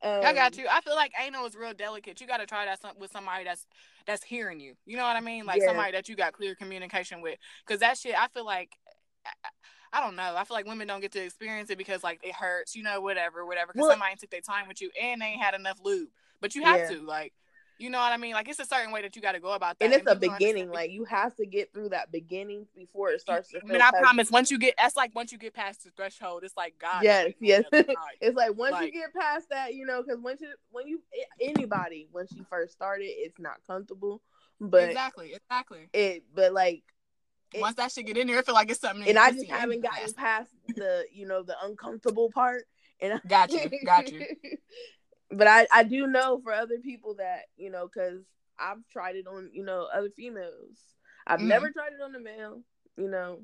um, 0.02 0.24
I 0.24 0.34
got 0.34 0.58
you. 0.58 0.68
I 0.72 0.80
feel 0.82 0.96
like 0.96 1.12
anal 1.22 1.46
is 1.46 1.56
real 1.56 1.74
delicate. 1.74 2.22
You 2.22 2.28
got 2.28 2.38
to 2.38 2.46
try 2.46 2.64
that 2.66 2.82
some- 2.82 2.98
with 2.98 3.12
somebody 3.12 3.44
that's 3.44 3.66
that's 4.06 4.24
hearing 4.24 4.60
you. 4.62 4.76
You 4.86 4.96
know 4.96 5.04
what 5.04 5.18
I 5.18 5.22
mean? 5.22 5.46
Like 5.46 5.60
Yeah. 5.60 5.68
somebody 5.68 5.92
that 5.92 6.08
you 6.08 6.16
got 6.16 6.32
clear 6.34 6.56
communication 6.56 7.20
with. 7.22 7.38
Because 7.66 7.82
that 7.82 7.98
shit, 7.98 8.16
I 8.18 8.28
feel 8.30 8.46
like. 8.46 8.72
I- 9.26 9.50
I 9.94 10.02
don't 10.02 10.18
know. 10.18 10.36
I 10.36 10.44
feel 10.44 10.56
like 10.56 10.68
women 10.68 10.86
don't 10.86 11.00
get 11.00 11.14
to 11.14 11.24
experience 11.24 11.70
it 11.70 11.78
because 11.78 12.04
like 12.04 12.20
it 12.22 12.36
hurts, 12.36 12.76
you 12.76 12.84
know, 12.84 13.00
whatever, 13.00 13.46
whatever. 13.46 13.72
Because 13.72 13.88
somebody 13.90 14.16
took 14.18 14.30
their 14.30 14.42
time 14.42 14.68
with 14.68 14.82
you 14.82 14.92
and 15.02 15.22
they 15.22 15.28
ain't 15.28 15.42
had 15.42 15.54
enough 15.54 15.78
lube. 15.82 16.10
But 16.42 16.56
you 16.56 16.64
have 16.64 16.82
Yeah. 16.82 16.98
to, 16.98 17.02
like, 17.04 17.34
you 17.80 17.90
know 17.90 18.00
what 18.00 18.12
I 18.12 18.18
mean? 18.18 18.34
Like 18.34 18.48
it's 18.50 18.60
a 18.60 18.66
certain 18.66 18.92
way 18.92 19.02
that 19.02 19.16
you 19.16 19.22
got 19.22 19.34
to 19.34 19.40
go 19.40 19.52
about 19.52 19.78
that. 19.80 19.86
and 19.86 19.94
it's 19.94 20.10
a 20.10 20.16
beginning. 20.16 20.70
Like 20.70 20.92
you 20.92 21.04
have 21.06 21.36
to 21.38 21.46
get 21.46 21.74
through 21.74 21.90
that 21.90 22.12
beginning 22.12 22.66
before 22.76 23.10
it 23.12 23.22
starts 23.22 23.50
to. 23.50 23.60
I 23.64 23.66
mean, 23.66 23.82
I 23.82 23.92
promise. 23.92 24.32
Once 24.32 24.50
you 24.52 24.58
get, 24.58 24.76
that's 24.78 24.96
like 24.96 25.14
once 25.16 25.32
you 25.32 25.38
get 25.38 25.54
past 25.54 25.84
the 25.84 25.92
threshold, 25.96 26.44
it's 26.44 26.58
like 26.58 26.76
God. 26.80 27.04
Yes, 27.04 27.34
yes. 27.40 27.64
the 27.72 27.80
other 27.80 27.88
side. 27.88 27.96
It's 28.22 28.36
like 28.36 28.56
once 28.58 28.72
Like- 28.74 28.94
you 28.94 29.00
get 29.02 29.14
past 29.14 29.50
that, 29.52 29.74
you 29.74 29.86
know, 29.86 30.02
because 30.04 30.20
once 30.22 30.42
you 30.42 30.50
when 30.72 30.88
you 30.88 31.02
anybody 31.40 32.08
when 32.12 32.28
she 32.28 32.42
first 32.50 32.74
started, 32.74 33.06
it's 33.06 33.40
not 33.40 33.58
comfortable, 33.68 34.22
but 34.60 34.84
exactly, 34.90 35.34
exactly. 35.34 35.88
it 35.94 36.24
but 36.34 36.54
like 36.54 36.84
it- 37.54 37.62
Once 37.62 37.76
that 37.76 37.92
shit 37.92 38.06
get 38.08 38.18
in 38.18 38.28
there, 38.28 38.40
I 38.40 38.42
feel 38.42 38.56
like 38.56 38.70
it's 38.72 38.82
something. 38.82 39.08
and 39.08 39.18
I 39.18 39.32
just 39.32 39.48
haven't 39.48 39.82
gotten 39.82 40.14
past 40.14 40.50
the 40.76 41.06
you 41.14 41.26
know 41.28 41.44
the 41.44 41.56
uncomfortable 41.64 42.30
part. 42.32 42.64
And 43.00 43.14
I, 43.14 43.20
Got 43.28 43.52
you, 43.52 43.70
got 43.86 44.12
you. 44.12 44.26
But 45.32 45.48
I 45.48 45.68
I 45.72 45.84
do 45.84 46.08
know 46.08 46.40
for 46.44 46.54
other 46.54 46.80
people 46.84 47.16
that 47.16 47.44
you 47.58 47.70
know 47.70 47.88
because 47.88 48.24
I've 48.60 48.86
tried 48.92 49.16
it 49.16 49.28
on 49.28 49.50
you 49.54 49.64
know 49.64 49.88
other 49.94 50.10
females. 50.10 50.78
I've 51.26 51.40
Mhm. 51.40 51.48
never 51.48 51.70
tried 51.72 51.94
it 51.94 52.02
on 52.04 52.16
a 52.16 52.20
male. 52.20 52.62
You 52.98 53.10
know, 53.10 53.42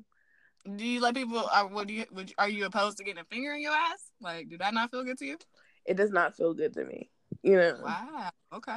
Do 0.76 0.84
you 0.84 1.00
let 1.00 1.14
people? 1.14 1.38
Uh, 1.38 1.64
what 1.64 1.86
do 1.86 1.94
you? 1.94 2.06
Would, 2.12 2.32
are 2.38 2.48
you 2.48 2.64
opposed 2.66 2.98
to 2.98 3.04
getting 3.04 3.20
a 3.20 3.24
finger 3.24 3.52
in 3.52 3.60
your 3.60 3.72
ass? 3.72 4.10
Like, 4.20 4.48
did 4.48 4.60
that 4.60 4.74
not 4.74 4.90
feel 4.90 5.04
good 5.04 5.18
to 5.18 5.26
you? 5.26 5.38
it 5.84 5.96
does 5.96 6.10
not 6.10 6.36
feel 6.36 6.54
good 6.54 6.74
to 6.74 6.84
me. 6.84 7.10
You 7.42 7.56
know, 7.56 7.78
Wow. 7.82 8.30
Okay. 8.54 8.76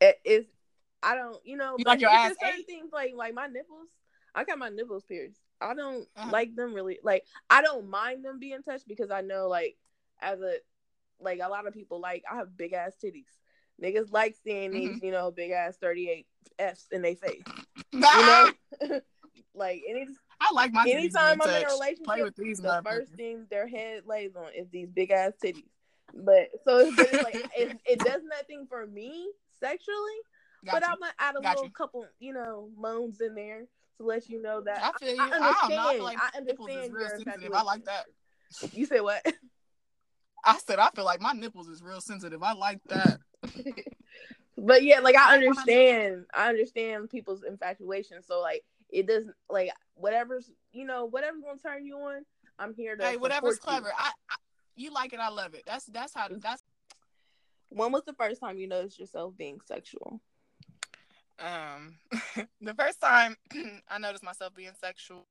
it's 0.00 0.48
I 1.02 1.14
don't 1.14 1.38
you 1.44 1.56
know 1.56 1.76
You 1.78 1.84
like 1.86 2.00
your 2.00 2.10
ass 2.10 2.34
certain 2.40 2.64
things 2.64 2.90
like 2.92 3.12
like 3.14 3.34
my 3.34 3.46
nipples. 3.46 3.88
I 4.34 4.44
got 4.44 4.58
my 4.58 4.68
nipples 4.68 5.04
pierced. 5.04 5.40
I 5.60 5.74
don't 5.74 6.06
Uh-huh. 6.16 6.30
like 6.30 6.54
them 6.54 6.74
really. 6.74 6.98
Like 7.02 7.24
I 7.48 7.62
don't 7.62 7.88
mind 7.88 8.24
them 8.24 8.38
being 8.38 8.62
touched 8.62 8.88
because 8.88 9.10
I 9.10 9.20
know 9.22 9.48
like 9.48 9.76
as 10.20 10.40
a 10.40 10.56
like 11.20 11.40
a 11.42 11.48
lot 11.48 11.66
of 11.66 11.74
people 11.74 12.00
like 12.00 12.22
I 12.30 12.36
have 12.36 12.56
big 12.56 12.72
ass 12.72 12.92
titties. 13.02 13.24
Niggas 13.82 14.10
like 14.12 14.34
seeing 14.42 14.70
Mm-hmm. 14.72 14.92
these, 14.94 15.02
you 15.02 15.10
know, 15.12 15.30
big 15.30 15.50
ass 15.50 15.76
38 15.80 16.26
F's 16.58 16.86
in 16.92 17.02
their 17.02 17.16
face. 17.16 17.42
You 17.92 18.00
know? 18.00 18.50
like 19.54 19.82
any 19.88 20.06
I 20.40 20.52
like 20.52 20.72
my. 20.72 20.84
anytime 20.88 21.40
I'm 21.40 21.48
in 21.48 21.64
a 21.64 21.66
relationship, 21.66 22.34
these 22.36 22.58
the 22.58 22.82
first 22.84 23.12
thing 23.12 23.46
their 23.50 23.66
head 23.66 24.02
lays 24.06 24.32
on 24.36 24.48
is 24.56 24.68
these 24.70 24.88
big 24.90 25.10
ass 25.10 25.32
titties. 25.42 25.64
But 26.14 26.48
so 26.64 26.78
it's, 26.78 26.98
it's 26.98 27.22
like 27.24 27.34
it, 27.56 27.78
it 27.86 27.98
does 28.00 28.22
nothing 28.28 28.66
for 28.68 28.86
me 28.86 29.28
sexually, 29.60 29.96
Got 30.64 30.72
but 30.72 30.82
you. 30.82 30.88
I'm 30.92 31.00
gonna 31.00 31.12
add 31.18 31.36
a 31.36 31.42
Got 31.42 31.50
little 31.56 31.64
you. 31.64 31.70
couple, 31.70 32.06
you 32.18 32.32
know, 32.34 32.68
moans 32.76 33.20
in 33.20 33.34
there 33.34 33.62
to 33.98 34.04
let 34.04 34.28
you 34.28 34.42
know 34.42 34.60
that 34.62 34.82
I 34.82 34.92
feel 35.04 35.14
you. 35.14 35.22
I 35.22 35.26
I, 35.26 35.30
don't 35.30 35.40
know. 35.40 35.76
I 35.76 35.88
understand. 35.88 36.02
like 36.04 36.18
I 36.20 36.36
understand 36.38 37.42
your. 37.42 37.56
I 37.56 37.62
like 37.62 37.84
that. 37.86 38.04
You 38.72 38.86
said 38.86 39.00
what? 39.00 39.26
I 40.46 40.58
said 40.58 40.78
I 40.78 40.90
feel 40.94 41.04
like 41.04 41.20
my 41.20 41.32
nipples 41.32 41.68
is 41.68 41.82
real 41.82 42.00
sensitive. 42.00 42.42
I 42.42 42.52
like 42.54 42.80
that. 42.88 43.18
but 44.56 44.82
yeah, 44.82 45.00
like 45.00 45.16
I 45.16 45.34
I 45.34 45.36
like 45.36 45.56
my 45.56 45.62
understand. 45.62 46.26
I 46.34 46.48
understand 46.48 47.10
people's 47.10 47.42
infatuation. 47.42 48.22
So 48.22 48.40
like 48.40 48.64
it 48.90 49.06
doesn't 49.06 49.34
like 49.50 49.70
whatever's 49.94 50.50
you 50.72 50.86
know 50.86 51.06
whatever's 51.06 51.42
gonna 51.42 51.58
turn 51.58 51.84
you 51.84 51.96
on. 51.96 52.24
I'm 52.58 52.74
here 52.74 52.96
to 52.96 53.02
Hey, 53.02 53.16
whatever's 53.16 53.56
support 53.56 53.76
you. 53.76 53.82
clever. 53.82 53.92
I, 53.98 54.12
I 54.30 54.34
you 54.76 54.92
like 54.92 55.12
it. 55.12 55.20
I 55.20 55.28
love 55.30 55.54
it. 55.54 55.62
That's 55.66 55.86
that's 55.86 56.14
how 56.14 56.28
that's 56.30 56.62
When 57.70 57.92
was 57.92 58.04
the 58.04 58.14
first 58.14 58.40
time 58.40 58.58
you 58.58 58.68
noticed 58.68 58.98
yourself 58.98 59.36
being 59.36 59.60
sexual? 59.66 60.20
Um, 61.38 61.96
the 62.62 62.74
first 62.74 63.00
time 63.00 63.36
I 63.88 63.98
noticed 63.98 64.24
myself 64.24 64.54
being 64.54 64.70
sexual, 64.80 65.26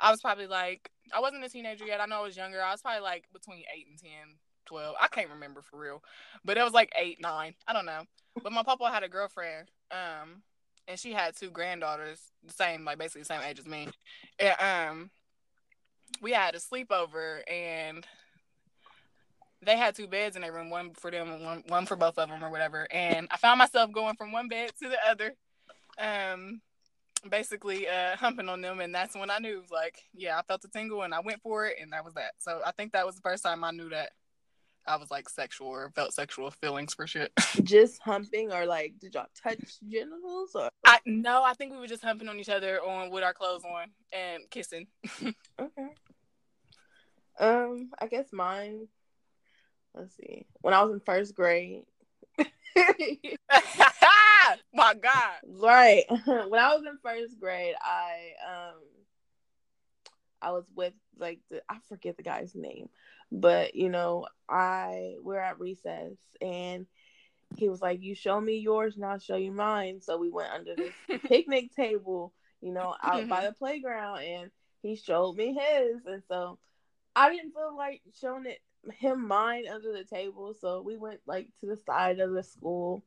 I 0.00 0.10
was 0.10 0.20
probably 0.20 0.46
like, 0.46 0.90
I 1.12 1.20
wasn't 1.20 1.44
a 1.44 1.48
teenager 1.48 1.84
yet. 1.84 2.00
I 2.00 2.06
know 2.06 2.20
I 2.20 2.26
was 2.26 2.36
younger. 2.36 2.62
I 2.62 2.72
was 2.72 2.82
probably 2.82 3.02
like 3.02 3.24
between 3.32 3.64
8 3.74 3.86
and 3.90 3.98
10, 3.98 4.10
12. 4.66 4.94
I 5.00 5.08
can't 5.08 5.30
remember 5.30 5.62
for 5.62 5.78
real, 5.78 6.02
but 6.44 6.56
it 6.56 6.62
was 6.62 6.72
like 6.72 6.92
8, 6.96 7.20
9. 7.20 7.54
I 7.66 7.72
don't 7.72 7.86
know. 7.86 8.02
But 8.42 8.52
my 8.52 8.62
papa 8.62 8.90
had 8.92 9.02
a 9.02 9.08
girlfriend, 9.08 9.68
um, 9.90 10.42
and 10.86 10.98
she 10.98 11.12
had 11.12 11.36
two 11.36 11.50
granddaughters, 11.50 12.20
the 12.46 12.52
same, 12.52 12.84
like 12.84 12.98
basically 12.98 13.22
the 13.22 13.26
same 13.26 13.40
age 13.42 13.58
as 13.58 13.66
me. 13.66 13.88
And, 14.38 14.54
um, 14.60 15.10
we 16.22 16.32
had 16.32 16.54
a 16.54 16.58
sleepover 16.58 17.40
and 17.50 18.06
they 19.62 19.76
had 19.76 19.94
two 19.94 20.06
beds 20.06 20.36
in 20.36 20.42
their 20.42 20.52
room, 20.52 20.70
one 20.70 20.92
for 20.94 21.10
them 21.10 21.42
one, 21.42 21.64
one 21.66 21.86
for 21.86 21.96
both 21.96 22.18
of 22.18 22.28
them 22.28 22.44
or 22.44 22.50
whatever. 22.50 22.86
And 22.90 23.28
I 23.30 23.36
found 23.36 23.58
myself 23.58 23.92
going 23.92 24.14
from 24.14 24.32
one 24.32 24.48
bed 24.48 24.70
to 24.80 24.88
the 24.88 24.98
other, 25.08 25.34
um, 25.98 26.60
basically 27.28 27.88
uh, 27.88 28.16
humping 28.16 28.48
on 28.48 28.60
them. 28.60 28.80
And 28.80 28.94
that's 28.94 29.14
when 29.14 29.30
I 29.30 29.38
knew, 29.38 29.62
like, 29.70 30.02
yeah, 30.12 30.38
I 30.38 30.42
felt 30.42 30.62
the 30.62 30.68
tingle 30.68 31.02
and 31.02 31.14
I 31.14 31.20
went 31.20 31.42
for 31.42 31.66
it. 31.66 31.76
And 31.80 31.92
that 31.92 32.04
was 32.04 32.14
that. 32.14 32.32
So 32.38 32.60
I 32.64 32.72
think 32.72 32.92
that 32.92 33.06
was 33.06 33.16
the 33.16 33.22
first 33.22 33.42
time 33.42 33.64
I 33.64 33.70
knew 33.70 33.88
that 33.90 34.10
I 34.88 34.96
was 34.96 35.10
like 35.10 35.28
sexual 35.28 35.68
or 35.68 35.92
felt 35.94 36.14
sexual 36.14 36.50
feelings 36.50 36.94
for 36.94 37.06
shit. 37.06 37.30
Just 37.62 38.00
humping 38.02 38.50
or 38.52 38.64
like 38.64 38.94
did 38.98 39.14
y'all 39.14 39.26
touch 39.42 39.78
genitals 39.86 40.52
or 40.54 40.70
I 40.86 40.98
no, 41.04 41.42
I 41.42 41.52
think 41.52 41.72
we 41.72 41.78
were 41.78 41.86
just 41.86 42.02
humping 42.02 42.28
on 42.28 42.38
each 42.38 42.48
other 42.48 42.82
on 42.82 43.10
with 43.10 43.22
our 43.22 43.34
clothes 43.34 43.64
on 43.64 43.88
and 44.12 44.44
kissing. 44.50 44.86
okay. 45.22 45.88
Um, 47.38 47.90
I 48.00 48.06
guess 48.06 48.32
mine. 48.32 48.88
Let's 49.94 50.16
see. 50.16 50.46
When 50.62 50.74
I 50.74 50.82
was 50.82 50.92
in 50.92 51.00
first 51.00 51.34
grade. 51.34 51.82
My 54.74 54.94
God. 54.94 55.36
right. 55.46 56.04
when 56.24 56.60
I 56.60 56.74
was 56.74 56.84
in 56.86 56.98
first 57.02 57.38
grade, 57.40 57.74
I 57.80 58.32
um 58.46 58.80
I 60.40 60.52
was 60.52 60.64
with 60.74 60.94
like 61.18 61.40
the 61.50 61.62
I 61.68 61.76
forget 61.88 62.16
the 62.16 62.22
guy's 62.22 62.54
name, 62.54 62.88
but 63.32 63.74
you 63.74 63.88
know, 63.88 64.26
I 64.48 65.14
we're 65.22 65.38
at 65.38 65.60
recess 65.60 66.16
and 66.40 66.86
he 67.56 67.68
was 67.68 67.80
like, 67.80 68.02
You 68.02 68.14
show 68.14 68.40
me 68.40 68.58
yours 68.58 68.96
and 68.96 69.04
I'll 69.04 69.18
show 69.18 69.36
you 69.36 69.52
mine. 69.52 70.00
So 70.00 70.16
we 70.18 70.30
went 70.30 70.52
under 70.52 70.74
this 70.76 70.94
picnic 71.26 71.74
table, 71.74 72.32
you 72.60 72.72
know, 72.72 72.94
out 73.02 73.28
by 73.28 73.44
the 73.44 73.52
playground 73.52 74.20
and 74.22 74.50
he 74.82 74.96
showed 74.96 75.36
me 75.36 75.54
his 75.54 76.04
and 76.06 76.22
so 76.28 76.58
I 77.16 77.30
didn't 77.30 77.52
feel 77.52 77.76
like 77.76 78.02
showing 78.20 78.46
it 78.46 78.60
him 78.98 79.26
mine 79.26 79.64
under 79.72 79.92
the 79.92 80.04
table. 80.04 80.54
So 80.60 80.82
we 80.82 80.96
went 80.96 81.20
like 81.26 81.48
to 81.60 81.66
the 81.66 81.76
side 81.76 82.20
of 82.20 82.32
the 82.32 82.42
school 82.44 83.02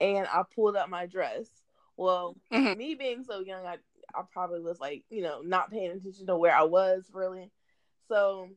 and 0.00 0.26
I 0.26 0.42
pulled 0.54 0.76
up 0.76 0.88
my 0.88 1.06
dress. 1.06 1.48
Well, 1.96 2.36
mm-hmm. 2.52 2.78
me 2.78 2.94
being 2.94 3.24
so 3.24 3.40
young, 3.40 3.66
I 3.66 3.76
I 4.14 4.22
probably 4.32 4.60
was 4.60 4.80
like, 4.80 5.04
you 5.10 5.22
know, 5.22 5.42
not 5.42 5.70
paying 5.70 5.90
attention 5.90 6.26
to 6.26 6.36
where 6.36 6.54
I 6.54 6.62
was 6.62 7.10
really. 7.12 7.50
So 8.08 8.48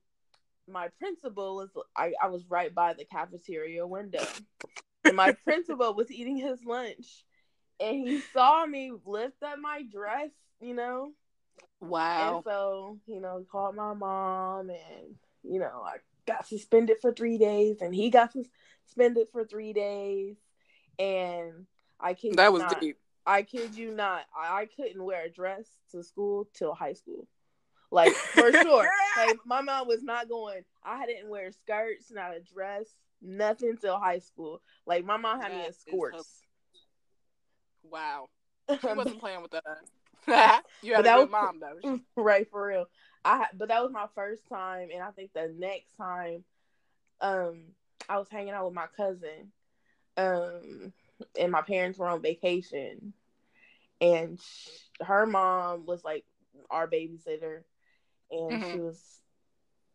my 0.68 0.90
principal 1.00 1.56
was 1.56 1.70
I, 1.96 2.14
I 2.22 2.28
was 2.28 2.46
right 2.50 2.74
by 2.74 2.94
the 2.94 3.06
cafeteria 3.06 3.86
window. 3.86 4.26
and 5.04 5.16
my 5.16 5.32
principal 5.44 5.94
was 5.94 6.12
eating 6.12 6.38
his 6.38 6.64
lunch 6.64 7.26
and 7.80 8.08
he 8.08 8.22
saw 8.34 8.66
me 8.66 8.92
lift 9.06 9.42
up 9.44 9.60
my 9.60 9.84
dress, 9.84 10.30
you 10.62 10.74
know. 10.74 11.12
Wow. 11.80 12.36
And 12.36 12.44
so, 12.44 13.00
you 13.08 13.20
know, 13.20 13.40
he 13.40 13.46
called 13.46 13.76
my 13.76 13.94
mom 13.94 14.70
and, 14.70 15.16
you 15.44 15.60
know, 15.60 15.84
I 15.84 15.98
got 16.28 16.48
suspended 16.48 16.98
for 17.02 17.12
three 17.12 17.38
days 17.38 17.82
and 17.82 17.94
he 17.94 18.10
got 18.10 18.34
suspended 18.86 19.28
for 19.32 19.44
three 19.44 19.74
days. 19.74 20.36
And 21.00 21.66
I 22.00 22.14
kid 22.14 22.36
That 22.38 22.54
was 22.54 22.64
not, 22.64 22.80
deep. 22.80 22.98
I 23.26 23.44
kid 23.44 23.76
you 23.76 23.92
not, 23.92 24.26
I, 24.36 24.62
I 24.62 24.66
couldn't 24.66 25.04
wear 25.04 25.26
a 25.26 25.30
dress 25.30 25.66
to 25.92 26.04
school 26.04 26.48
till 26.54 26.74
high 26.74 26.94
school. 26.94 27.28
Like 27.92 28.14
for 28.14 28.52
sure. 28.64 28.90
like 29.18 29.40
my 29.46 29.62
mom 29.62 29.88
was 29.88 30.02
not 30.04 30.30
going. 30.30 30.64
I 30.84 31.06
didn't 31.06 31.30
wear 31.30 31.52
skirts, 31.52 32.12
not 32.12 32.36
a 32.36 32.40
dress, 32.40 32.86
nothing 33.22 33.78
till 33.78 34.00
high 34.00 34.20
school. 34.20 34.62
Like 34.86 35.06
my 35.06 35.18
mom 35.18 35.42
had 35.42 35.52
that 35.52 35.58
me 35.58 35.66
in 35.66 35.74
skirts. 35.74 36.42
Wow. 37.84 38.30
She 38.80 38.88
wasn't 38.88 39.20
playing 39.20 39.42
with 39.42 39.52
that. 39.52 40.64
you 40.82 40.94
had 40.94 41.04
but 41.04 41.12
a 41.12 41.18
good 41.18 41.30
was, 41.30 41.32
mom 41.32 41.60
though. 41.60 42.00
Right 42.16 42.50
for 42.50 42.68
real. 42.68 42.86
I 43.26 43.48
but 43.58 43.68
that 43.68 43.84
was 43.84 43.92
my 43.92 44.06
first 44.16 44.48
time, 44.48 44.90
and 44.94 45.04
I 45.04 45.12
think 45.12 45.32
the 45.34 45.54
next 45.58 45.98
time, 45.98 46.44
um, 47.20 47.64
I 48.08 48.18
was 48.18 48.30
hanging 48.30 48.54
out 48.54 48.66
with 48.66 48.74
my 48.74 48.88
cousin, 48.96 49.52
um, 50.18 50.94
and 51.39 51.51
my 51.51 51.62
parents 51.62 51.98
were 51.98 52.08
on 52.08 52.22
vacation, 52.22 53.13
and 54.00 54.39
she, 54.39 54.72
her 55.03 55.25
mom 55.25 55.86
was 55.86 56.03
like 56.03 56.25
our 56.70 56.88
babysitter, 56.88 57.63
and 58.32 58.51
mm-hmm. 58.51 58.72
she 58.72 58.80
was 58.80 59.22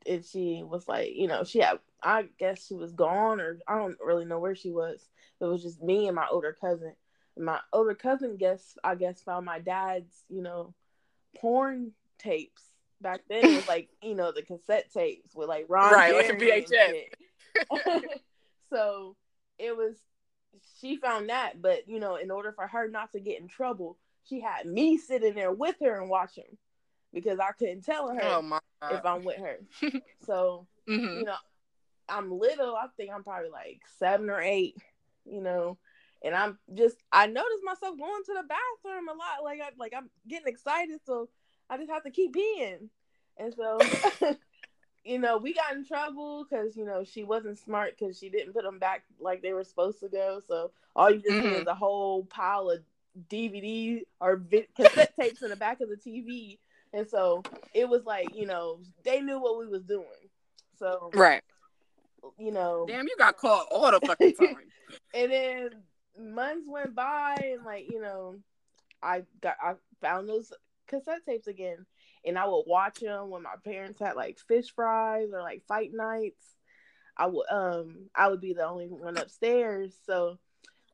and 0.09 0.25
she 0.25 0.63
was 0.65 0.87
like, 0.89 1.15
you 1.15 1.27
know, 1.27 1.45
she 1.45 1.61
had 1.61 1.79
I 2.03 2.29
guess 2.39 2.67
she 2.67 2.75
was 2.75 2.93
gone 2.93 3.41
or 3.41 3.59
I 3.67 3.79
don't 3.79 3.97
really 4.05 4.25
know 4.25 4.39
where 4.39 4.55
she 4.55 4.71
was. 4.71 5.05
It 5.41 5.45
was 5.45 5.63
just 5.63 5.83
me 5.83 6.07
and 6.07 6.15
my 6.15 6.27
older 6.31 6.57
cousin. 6.59 6.95
My 7.39 7.61
older 7.73 7.95
cousin 7.95 8.37
guess 8.37 8.77
I 8.83 8.95
guess 8.95 9.23
found 9.23 9.45
my 9.47 9.59
dad's, 9.59 10.25
you 10.29 10.43
know, 10.43 10.75
porn 11.39 11.93
tapes. 12.19 12.63
Back 13.01 13.23
then 13.29 13.45
it 13.45 13.57
was 13.57 13.69
like, 13.69 13.91
you 14.03 14.15
know, 14.15 14.33
the 14.33 14.43
cassette 14.43 14.91
tapes 14.93 15.35
with 15.35 15.49
like 15.49 15.67
Ron 15.69 15.93
Right, 15.93 16.27
Jeremy 16.27 16.51
like 16.51 16.69
VHS. 16.69 18.01
so 18.71 19.17
it 19.59 19.77
was 19.77 19.97
she 20.81 20.97
found 20.97 21.29
that, 21.29 21.61
but 21.61 21.89
you 21.89 22.01
know, 22.01 22.17
in 22.17 22.31
order 22.31 22.53
for 22.53 22.67
her 22.67 22.89
not 22.89 23.13
to 23.13 23.21
get 23.21 23.41
in 23.41 23.49
trouble, 23.49 23.99
she 24.25 24.41
had 24.41 24.67
me 24.67 24.97
sitting 24.97 25.35
there 25.35 25.53
with 25.53 25.77
her 25.81 26.01
and 26.01 26.11
watching 26.11 26.57
because 27.13 27.39
I 27.39 27.53
couldn't 27.53 27.83
tell 27.83 28.09
her 28.09 28.21
oh 28.23 28.61
if 28.91 29.05
I'm 29.05 29.25
with 29.25 29.39
her. 29.39 29.59
so 30.25 30.67
mm-hmm. 30.89 31.19
you 31.19 31.25
know, 31.25 31.37
I'm 32.09 32.31
little. 32.31 32.75
I 32.75 32.87
think 32.97 33.11
I'm 33.15 33.25
probably 33.25 33.51
like 33.51 33.83
seven 33.99 34.31
or 34.31 34.41
eight. 34.41 34.77
You 35.25 35.41
know, 35.43 35.79
and 36.23 36.35
I'm 36.35 36.59
just 36.75 36.97
I 37.13 37.27
notice 37.27 37.59
myself 37.65 37.99
going 37.99 38.23
to 38.27 38.35
the 38.35 38.49
bathroom 38.49 39.09
a 39.09 39.13
lot. 39.13 39.45
Like 39.45 39.61
I 39.61 39.71
like 39.79 39.93
I'm 39.97 40.11
getting 40.29 40.49
excited, 40.49 41.01
so 41.05 41.29
I 41.69 41.79
just 41.79 41.91
have 41.91 42.05
to 42.05 42.11
keep 42.11 42.33
being. 42.33 42.91
And 43.39 43.55
so, 43.55 43.79
you 45.07 45.19
know, 45.19 45.39
we 45.39 45.55
got 45.55 45.75
in 45.75 45.85
trouble 45.85 46.45
because 46.45 46.77
you 46.77 46.85
know 46.85 47.05
she 47.05 47.25
wasn't 47.25 47.59
smart 47.59 47.95
because 47.99 48.19
she 48.19 48.29
didn't 48.29 48.53
put 48.53 48.65
them 48.65 48.79
back 48.79 49.05
like 49.21 49.43
they 49.43 49.53
were 49.53 49.65
supposed 49.65 50.01
to 50.01 50.09
go. 50.09 50.41
So 50.47 50.71
all 50.95 51.11
you 51.11 51.21
just 51.21 51.31
mm-hmm. 51.31 51.49
see 51.49 51.61
is 51.61 51.67
a 51.67 51.75
whole 51.75 52.25
pile 52.25 52.71
of 52.71 52.81
DVD 53.29 54.03
or 54.21 54.37
vi- 54.37 54.69
cassette 54.77 55.15
tapes 55.19 55.43
in 55.43 55.51
the 55.51 55.57
back 55.57 55.81
of 55.81 55.89
the 55.89 55.97
TV 55.97 56.59
and 56.93 57.09
so 57.09 57.43
it 57.75 57.89
was 57.89 58.05
like, 58.05 58.35
you 58.35 58.47
know, 58.47 58.79
they 59.05 59.21
knew 59.21 59.39
what 59.39 59.59
we 59.59 59.67
was 59.67 59.83
doing. 59.83 60.07
So 60.79 61.11
Right. 61.15 61.43
You 62.39 62.51
know 62.51 62.87
Damn, 62.89 63.07
you 63.07 63.15
got 63.19 63.37
caught 63.37 63.67
all 63.71 63.91
the 63.91 64.05
fucking 64.05 64.35
time. 64.41 64.57
and 65.15 65.31
then 65.31 65.71
months 66.19 66.67
went 66.67 66.95
by 66.95 67.37
and 67.43 67.65
like, 67.65 67.91
you 67.91 68.01
know, 68.01 68.37
I 69.03 69.23
got 69.41 69.57
I 69.63 69.75
found 70.01 70.29
those 70.29 70.53
cassette 70.89 71.25
tapes 71.27 71.47
again. 71.47 71.87
And 72.27 72.39
I 72.39 72.47
would 72.47 72.65
watch 72.67 73.01
them 73.01 73.31
when 73.31 73.43
my 73.43 73.55
parents 73.65 74.01
had 74.01 74.17
like 74.17 74.39
fish 74.39 74.73
fries 74.75 75.29
or 75.33 75.41
like 75.41 75.63
fight 75.67 75.91
nights. 75.93 76.45
I 77.17 77.27
would 77.27 77.47
um 77.51 78.09
I 78.15 78.29
would 78.29 78.41
be 78.41 78.53
the 78.53 78.67
only 78.67 78.89
one 78.89 79.17
upstairs. 79.17 79.95
So 80.05 80.39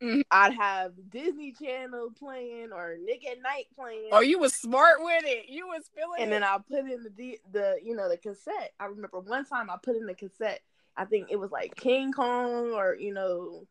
Mm-hmm. 0.02 0.22
I'd 0.32 0.54
have 0.54 0.92
Disney 1.10 1.52
Channel 1.52 2.10
playing 2.18 2.70
or 2.72 2.96
Nick 3.00 3.24
at 3.24 3.40
Nite 3.40 3.66
playing. 3.76 4.08
Oh, 4.10 4.20
you 4.20 4.38
was 4.38 4.52
smart 4.52 4.96
with 4.98 5.22
it. 5.24 5.48
You 5.48 5.68
was 5.68 5.88
feeling 5.94 6.20
and 6.20 6.28
it. 6.28 6.32
then 6.32 6.42
I 6.42 6.58
put 6.58 6.80
in 6.90 7.06
the 7.16 7.38
the 7.52 7.76
you 7.82 7.94
know 7.94 8.08
the 8.08 8.16
cassette. 8.16 8.72
I 8.80 8.86
remember 8.86 9.20
one 9.20 9.44
time 9.44 9.70
I 9.70 9.76
put 9.80 9.96
in 9.96 10.06
the 10.06 10.14
cassette. 10.14 10.60
I 10.96 11.04
think 11.04 11.28
it 11.30 11.38
was 11.38 11.52
like 11.52 11.76
King 11.76 12.12
Kong 12.12 12.72
or 12.72 12.96
you 12.98 13.14
know 13.14 13.64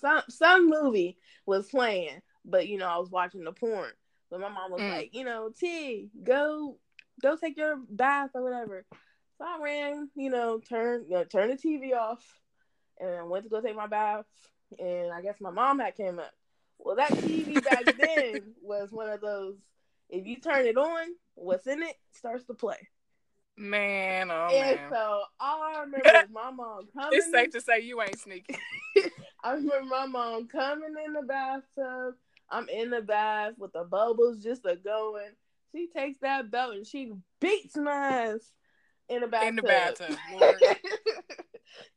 some 0.00 0.22
some 0.28 0.68
movie 0.68 1.16
was 1.46 1.68
playing, 1.68 2.22
but 2.44 2.66
you 2.66 2.76
know 2.78 2.88
I 2.88 2.98
was 2.98 3.10
watching 3.10 3.44
the 3.44 3.52
porn. 3.52 3.92
So 4.32 4.38
my 4.38 4.48
mom 4.48 4.72
was 4.72 4.80
mm. 4.80 4.90
like, 4.90 5.10
you 5.12 5.24
know, 5.24 5.50
T, 5.54 6.08
go 6.24 6.78
go 7.20 7.36
take 7.36 7.58
your 7.58 7.76
bath 7.90 8.30
or 8.34 8.42
whatever. 8.42 8.86
So 9.36 9.44
I 9.44 9.62
ran, 9.62 10.08
you 10.14 10.30
know, 10.30 10.60
turn 10.66 11.04
you 11.08 11.16
know, 11.16 11.24
turn 11.24 11.50
the 11.50 11.56
TV 11.56 11.94
off, 11.94 12.24
and 12.98 13.10
I 13.10 13.22
went 13.24 13.44
to 13.44 13.50
go 13.50 13.60
take 13.60 13.76
my 13.76 13.86
bath 13.86 14.24
and 14.78 15.12
I 15.12 15.22
guess 15.22 15.36
my 15.40 15.50
mom 15.50 15.78
had 15.78 15.96
came 15.96 16.18
up. 16.18 16.32
Well, 16.78 16.96
that 16.96 17.10
TV 17.10 17.62
back 17.62 17.84
then 17.98 18.54
was 18.62 18.90
one 18.90 19.08
of 19.08 19.20
those. 19.20 19.56
If 20.08 20.26
you 20.26 20.36
turn 20.36 20.66
it 20.66 20.76
on, 20.76 21.08
what's 21.34 21.66
in 21.66 21.82
it 21.82 21.96
starts 22.12 22.44
to 22.46 22.54
play. 22.54 22.88
Man, 23.56 24.30
oh 24.30 24.48
and 24.50 24.80
man. 24.80 24.90
so 24.90 25.22
all 25.38 25.62
I 25.62 25.80
remember 25.80 26.08
is 26.24 26.30
my 26.32 26.50
mom 26.50 26.88
coming. 26.94 27.18
It's 27.18 27.30
safe 27.30 27.50
to 27.50 27.60
say 27.60 27.80
you 27.80 28.00
ain't 28.00 28.18
sneaking. 28.18 28.56
I 29.44 29.52
remember 29.52 29.84
my 29.84 30.06
mom 30.06 30.48
coming 30.48 30.94
in 31.04 31.12
the 31.12 31.22
bathtub. 31.22 32.14
I'm 32.52 32.68
in 32.68 32.90
the 32.90 33.00
bath 33.00 33.54
with 33.58 33.72
the 33.72 33.84
bubbles 33.84 34.42
just 34.42 34.64
a 34.64 34.76
going. 34.76 35.30
She 35.74 35.88
takes 35.88 36.18
that 36.20 36.50
belt 36.50 36.74
and 36.74 36.86
she 36.86 37.12
beats 37.40 37.76
my 37.76 37.92
ass 37.92 38.52
in 39.08 39.22
the 39.22 39.26
bathtub. 39.26 39.48
In 39.48 39.56
the 39.56 39.62
bathtub. 39.62 40.16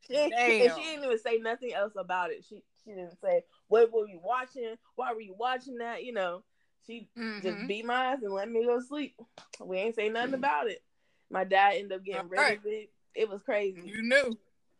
she, 0.08 0.14
Damn. 0.14 0.32
And 0.32 0.72
she 0.74 0.82
didn't 0.82 1.04
even 1.04 1.18
say 1.18 1.36
nothing 1.38 1.74
else 1.74 1.92
about 1.96 2.30
it. 2.30 2.44
She 2.48 2.62
she 2.82 2.90
didn't 2.90 3.20
say 3.20 3.42
what 3.68 3.92
were 3.92 4.08
you 4.08 4.20
watching? 4.22 4.76
Why 4.94 5.12
were 5.12 5.20
you 5.20 5.34
watching 5.38 5.78
that? 5.78 6.04
You 6.04 6.14
know, 6.14 6.42
she 6.86 7.08
mm-hmm. 7.18 7.46
just 7.46 7.66
beat 7.68 7.84
my 7.84 8.06
ass 8.06 8.22
and 8.22 8.32
let 8.32 8.50
me 8.50 8.64
go 8.64 8.80
sleep. 8.80 9.14
We 9.60 9.76
ain't 9.76 9.94
say 9.94 10.08
nothing 10.08 10.34
about 10.34 10.68
it. 10.68 10.82
My 11.30 11.44
dad 11.44 11.74
ended 11.74 11.98
up 11.98 12.04
getting 12.04 12.28
rid 12.28 12.38
right. 12.38 12.58
of 12.58 12.66
it. 12.66 12.90
It 13.14 13.28
was 13.28 13.42
crazy. 13.42 13.82
You 13.84 14.02
knew. 14.02 14.38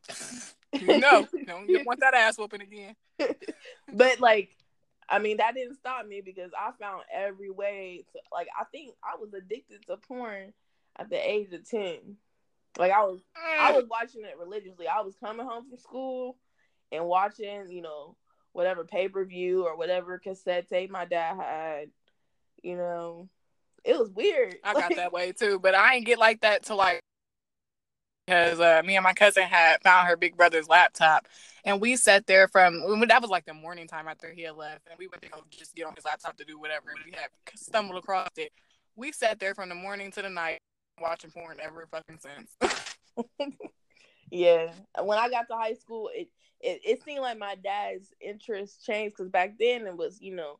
You 0.72 0.98
know, 0.98 1.26
don't 1.46 1.86
want 1.86 2.00
that 2.00 2.12
ass 2.12 2.36
whooping 2.36 2.60
again. 2.60 2.96
but 3.94 4.20
like, 4.20 4.50
I 5.08 5.18
mean, 5.18 5.36
that 5.36 5.54
didn't 5.54 5.76
stop 5.76 6.06
me 6.06 6.20
because 6.20 6.50
I 6.58 6.70
found 6.80 7.02
every 7.12 7.50
way 7.50 8.04
to 8.12 8.20
like. 8.32 8.48
I 8.58 8.64
think 8.64 8.94
I 9.04 9.16
was 9.20 9.32
addicted 9.34 9.86
to 9.86 9.96
porn 9.96 10.52
at 10.98 11.08
the 11.10 11.16
age 11.16 11.52
of 11.52 11.68
ten. 11.68 12.16
Like 12.78 12.92
I 12.92 13.04
was, 13.04 13.20
I 13.36 13.72
was 13.72 13.86
watching 13.88 14.22
it 14.22 14.38
religiously. 14.38 14.86
I 14.86 15.00
was 15.00 15.14
coming 15.16 15.46
home 15.46 15.68
from 15.68 15.78
school 15.78 16.36
and 16.92 17.06
watching, 17.06 17.70
you 17.70 17.82
know, 17.82 18.16
whatever 18.52 18.84
pay 18.84 19.08
per 19.08 19.24
view 19.24 19.64
or 19.64 19.76
whatever 19.76 20.18
cassette 20.18 20.68
tape 20.68 20.90
my 20.90 21.04
dad 21.04 21.36
had. 21.36 21.90
You 22.62 22.76
know, 22.76 23.28
it 23.84 23.98
was 23.98 24.10
weird. 24.10 24.56
I 24.64 24.74
got 24.74 24.96
that 24.96 25.12
way 25.12 25.32
too, 25.32 25.58
but 25.60 25.74
I 25.74 25.94
ain't 25.94 26.06
get 26.06 26.18
like 26.18 26.40
that 26.40 26.64
to 26.64 26.74
like 26.74 27.00
because 28.26 28.58
uh, 28.60 28.82
me 28.84 28.96
and 28.96 29.04
my 29.04 29.12
cousin 29.12 29.44
had 29.44 29.80
found 29.82 30.08
her 30.08 30.16
big 30.16 30.36
brother's 30.36 30.68
laptop, 30.68 31.26
and 31.64 31.80
we 31.80 31.96
sat 31.96 32.26
there 32.26 32.48
from 32.48 32.80
that 33.08 33.22
was 33.22 33.30
like 33.30 33.46
the 33.46 33.54
morning 33.54 33.86
time 33.86 34.08
after 34.08 34.32
he 34.32 34.42
had 34.42 34.56
left, 34.56 34.86
and 34.88 34.98
we 34.98 35.06
went 35.06 35.22
to 35.22 35.28
go 35.28 35.40
just 35.50 35.74
get 35.74 35.86
on 35.86 35.94
his 35.94 36.04
laptop 36.04 36.36
to 36.36 36.44
do 36.44 36.58
whatever, 36.58 36.90
and 36.90 36.98
we 37.04 37.12
had 37.12 37.28
stumbled 37.54 37.98
across 37.98 38.28
it. 38.36 38.52
We 38.96 39.12
sat 39.12 39.38
there 39.38 39.54
from 39.54 39.68
the 39.68 39.74
morning 39.74 40.10
to 40.12 40.22
the 40.22 40.30
night 40.30 40.58
watching 41.00 41.30
porn 41.30 41.58
ever 41.62 41.86
fucking 41.90 42.18
since. 42.18 43.36
yeah, 44.30 44.72
when 45.02 45.18
I 45.18 45.28
got 45.28 45.48
to 45.48 45.56
high 45.56 45.74
school, 45.74 46.10
it 46.12 46.28
it, 46.60 46.80
it 46.84 47.02
seemed 47.04 47.20
like 47.20 47.38
my 47.38 47.54
dad's 47.54 48.12
interest 48.20 48.84
changed 48.84 49.16
because 49.16 49.30
back 49.30 49.54
then 49.58 49.86
it 49.86 49.96
was 49.96 50.20
you 50.20 50.34
know 50.34 50.58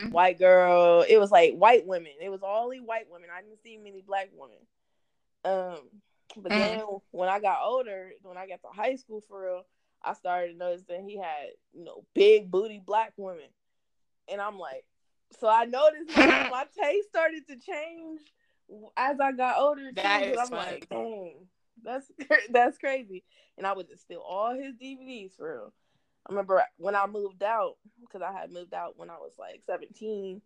mm-hmm. 0.00 0.12
white 0.12 0.38
girl. 0.38 1.04
It 1.06 1.18
was 1.18 1.30
like 1.30 1.54
white 1.54 1.86
women. 1.86 2.12
It 2.20 2.30
was 2.30 2.40
only 2.42 2.80
white 2.80 3.10
women. 3.10 3.28
I 3.36 3.42
didn't 3.42 3.62
see 3.62 3.76
many 3.76 4.02
black 4.06 4.30
women. 4.34 4.56
Um, 5.44 5.80
but 6.36 6.52
mm-hmm. 6.52 6.60
then 6.60 6.84
when 7.10 7.28
I 7.28 7.40
got 7.40 7.60
older, 7.64 8.10
when 8.22 8.36
I 8.36 8.46
got 8.46 8.60
to 8.62 8.68
high 8.68 8.96
school 8.96 9.22
for 9.28 9.42
real, 9.42 9.62
I 10.04 10.14
started 10.14 10.58
noticing 10.58 11.08
he 11.08 11.18
had 11.18 11.50
you 11.72 11.84
know 11.84 12.04
big 12.14 12.50
booty 12.50 12.82
black 12.84 13.12
women, 13.16 13.48
and 14.30 14.40
I'm 14.40 14.58
like, 14.58 14.84
so 15.40 15.48
I 15.48 15.64
noticed 15.64 16.16
my, 16.16 16.26
my 16.50 16.66
taste 16.80 17.08
started 17.08 17.46
to 17.48 17.56
change 17.56 18.20
as 18.96 19.20
I 19.20 19.32
got 19.32 19.58
older. 19.58 19.90
That 19.94 20.22
too, 20.22 20.30
is 20.30 20.38
I'm 20.38 20.48
funny. 20.48 20.72
like, 20.72 20.88
dang, 20.88 21.46
that's 21.82 22.10
that's 22.50 22.78
crazy. 22.78 23.24
And 23.58 23.66
I 23.66 23.72
would 23.72 23.88
just 23.88 24.02
steal 24.02 24.22
all 24.26 24.54
his 24.54 24.74
DVDs 24.74 25.36
for 25.36 25.52
real. 25.52 25.72
I 26.26 26.32
remember 26.32 26.62
when 26.76 26.94
I 26.94 27.06
moved 27.06 27.42
out 27.42 27.74
because 28.00 28.22
I 28.22 28.32
had 28.32 28.52
moved 28.52 28.74
out 28.74 28.96
when 28.96 29.10
I 29.10 29.16
was 29.16 29.32
like 29.38 29.62
17, 29.66 30.40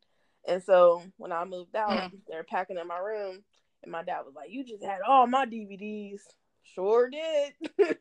and 0.48 0.62
so 0.62 1.02
when 1.16 1.32
I 1.32 1.44
moved 1.44 1.76
out, 1.76 1.90
mm-hmm. 1.90 2.16
they're 2.28 2.44
packing 2.44 2.78
in 2.78 2.86
my 2.86 2.98
room, 2.98 3.42
and 3.86 3.92
my 3.92 4.02
dad 4.02 4.22
was 4.26 4.34
like, 4.34 4.50
"You 4.50 4.64
just 4.64 4.84
had 4.84 5.00
all 5.06 5.26
my 5.26 5.46
DVDs." 5.46 6.20
Sure 6.62 7.08
did. 7.08 7.54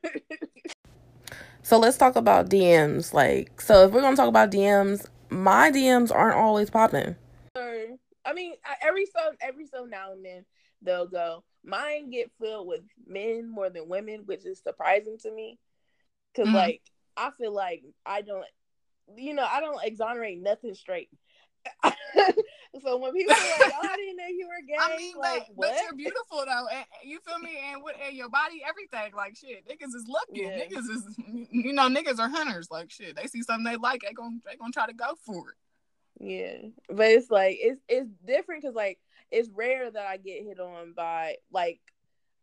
so 1.62 1.78
let's 1.78 1.98
talk 1.98 2.15
about 2.15 2.50
DMs. 2.50 3.13
Like, 3.13 3.62
so 3.62 3.86
if 3.86 3.91
we're 3.91 4.02
gonna 4.02 4.17
talk 4.17 4.28
about 4.28 4.52
DMs, 4.52 5.06
my 5.30 5.71
DMs 5.71 6.13
aren't 6.13 6.36
always 6.36 6.69
popping. 6.69 7.15
I 8.26 8.34
mean, 8.34 8.54
every 8.82 9.06
so 9.06 9.21
every 9.39 9.67
so 9.67 9.86
now 9.86 10.12
and 10.12 10.26
then 10.26 10.45
they'll 10.82 11.08
go. 11.08 11.43
Mine 11.63 12.10
get 12.10 12.32
filled 12.39 12.67
with 12.67 12.82
men 13.08 13.50
more 13.50 13.69
than 13.69 13.88
women, 13.88 14.24
which 14.26 14.45
is 14.45 14.60
surprising 14.62 15.17
to 15.19 15.32
me. 15.32 15.60
because 16.34 16.48
mm-hmm. 16.48 16.58
like 16.58 16.82
I 17.15 17.30
feel 17.38 17.54
like 17.54 17.84
I 18.06 18.21
don't, 18.21 18.45
you 19.15 19.34
know, 19.34 19.45
I 19.50 19.62
don't 19.62 19.84
exonerate 19.84 20.41
nothing 20.41 20.74
straight. 20.74 21.10
so 22.84 22.97
when 22.97 23.13
people 23.13 23.34
are 23.34 23.60
like, 23.60 23.73
"Oh, 23.82 23.88
I 23.89 23.95
didn't 23.95 24.17
know 24.17 24.28
you 24.28 24.47
were 24.47 24.62
gay," 24.67 24.75
I 24.80 24.97
mean, 24.97 25.15
like, 25.17 25.47
but, 25.56 25.69
but, 25.69 25.82
you're 25.84 25.95
beautiful 25.95 26.43
though, 26.45 26.67
and, 26.71 26.86
you 27.04 27.19
feel 27.19 27.39
me? 27.39 27.58
And 27.71 27.84
with 27.84 27.95
and 28.06 28.15
your 28.15 28.30
body, 28.30 28.62
everything, 28.67 29.13
like 29.15 29.36
shit, 29.36 29.67
niggas 29.67 29.95
is 29.95 30.08
looking. 30.08 30.47
Yeah. 30.47 30.65
Niggas 30.65 30.89
is, 30.89 31.04
you 31.51 31.73
know, 31.73 31.89
niggas 31.89 32.19
are 32.19 32.30
hunters. 32.30 32.69
Like 32.71 32.91
shit, 32.91 33.15
they 33.15 33.28
see 33.28 33.41
something 33.41 33.63
they 33.63 33.78
like, 33.78 34.01
they 34.01 34.13
gonna 34.13 34.38
they 34.45 34.56
gonna 34.56 34.71
try 34.71 34.88
to 34.88 34.93
go 34.93 35.15
for 35.25 35.51
it. 35.51 35.58
Yeah, 36.19 36.69
but 36.89 37.08
it's 37.08 37.30
like 37.30 37.58
it's 37.60 37.82
it's 37.88 38.10
different 38.25 38.62
because 38.62 38.75
like 38.75 38.99
it's 39.32 39.49
rare 39.49 39.89
that 39.89 40.08
I 40.08 40.17
get 40.17 40.43
hit 40.43 40.60
on 40.60 40.93
by 40.93 41.36
like 41.51 41.80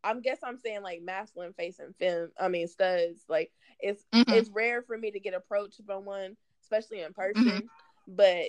I'm 0.04 0.20
guess 0.20 0.38
I'm 0.42 0.58
saying 0.58 0.82
like 0.82 1.02
masculine 1.02 1.54
facing 1.54 1.94
fem 1.98 2.30
I 2.38 2.48
mean 2.48 2.68
studs. 2.68 3.22
Like 3.28 3.52
it's 3.80 4.04
mm-hmm. 4.12 4.32
it's 4.32 4.50
rare 4.50 4.82
for 4.82 4.96
me 4.96 5.11
to 5.11 5.20
get 5.20 5.35
approached 5.35 5.85
by 5.87 5.96
one, 5.96 6.37
especially 6.62 7.00
in 7.00 7.12
person. 7.12 7.44
Mm-hmm. 7.44 7.66
But 8.08 8.46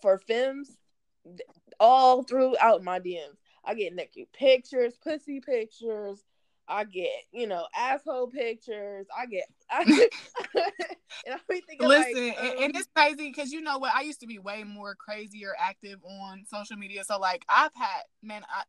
for 0.00 0.18
films, 0.18 0.76
all 1.78 2.22
throughout 2.22 2.82
my 2.82 2.98
DMs, 2.98 3.38
I 3.64 3.74
get 3.74 3.94
naked 3.94 4.32
pictures, 4.32 4.94
pussy 5.02 5.40
pictures, 5.40 6.24
I 6.68 6.84
get, 6.84 7.10
you 7.32 7.46
know, 7.46 7.66
asshole 7.76 8.28
pictures. 8.28 9.06
I 9.16 9.26
get, 9.26 9.44
I, 9.70 9.82
and 11.26 11.34
I 11.34 11.38
be 11.48 11.62
thinking, 11.66 11.88
listen, 11.88 12.28
like, 12.28 12.38
um, 12.38 12.56
and 12.60 12.76
it's 12.76 12.88
crazy 12.94 13.28
because 13.28 13.52
you 13.52 13.60
know 13.60 13.78
what? 13.78 13.94
I 13.94 14.02
used 14.02 14.20
to 14.20 14.26
be 14.26 14.38
way 14.38 14.64
more 14.64 14.94
crazy 14.94 15.44
or 15.44 15.54
active 15.58 15.98
on 16.04 16.44
social 16.46 16.76
media. 16.76 17.04
So 17.04 17.18
like, 17.18 17.44
I've 17.48 17.74
had, 17.74 18.02
man, 18.22 18.42
I. 18.48 18.62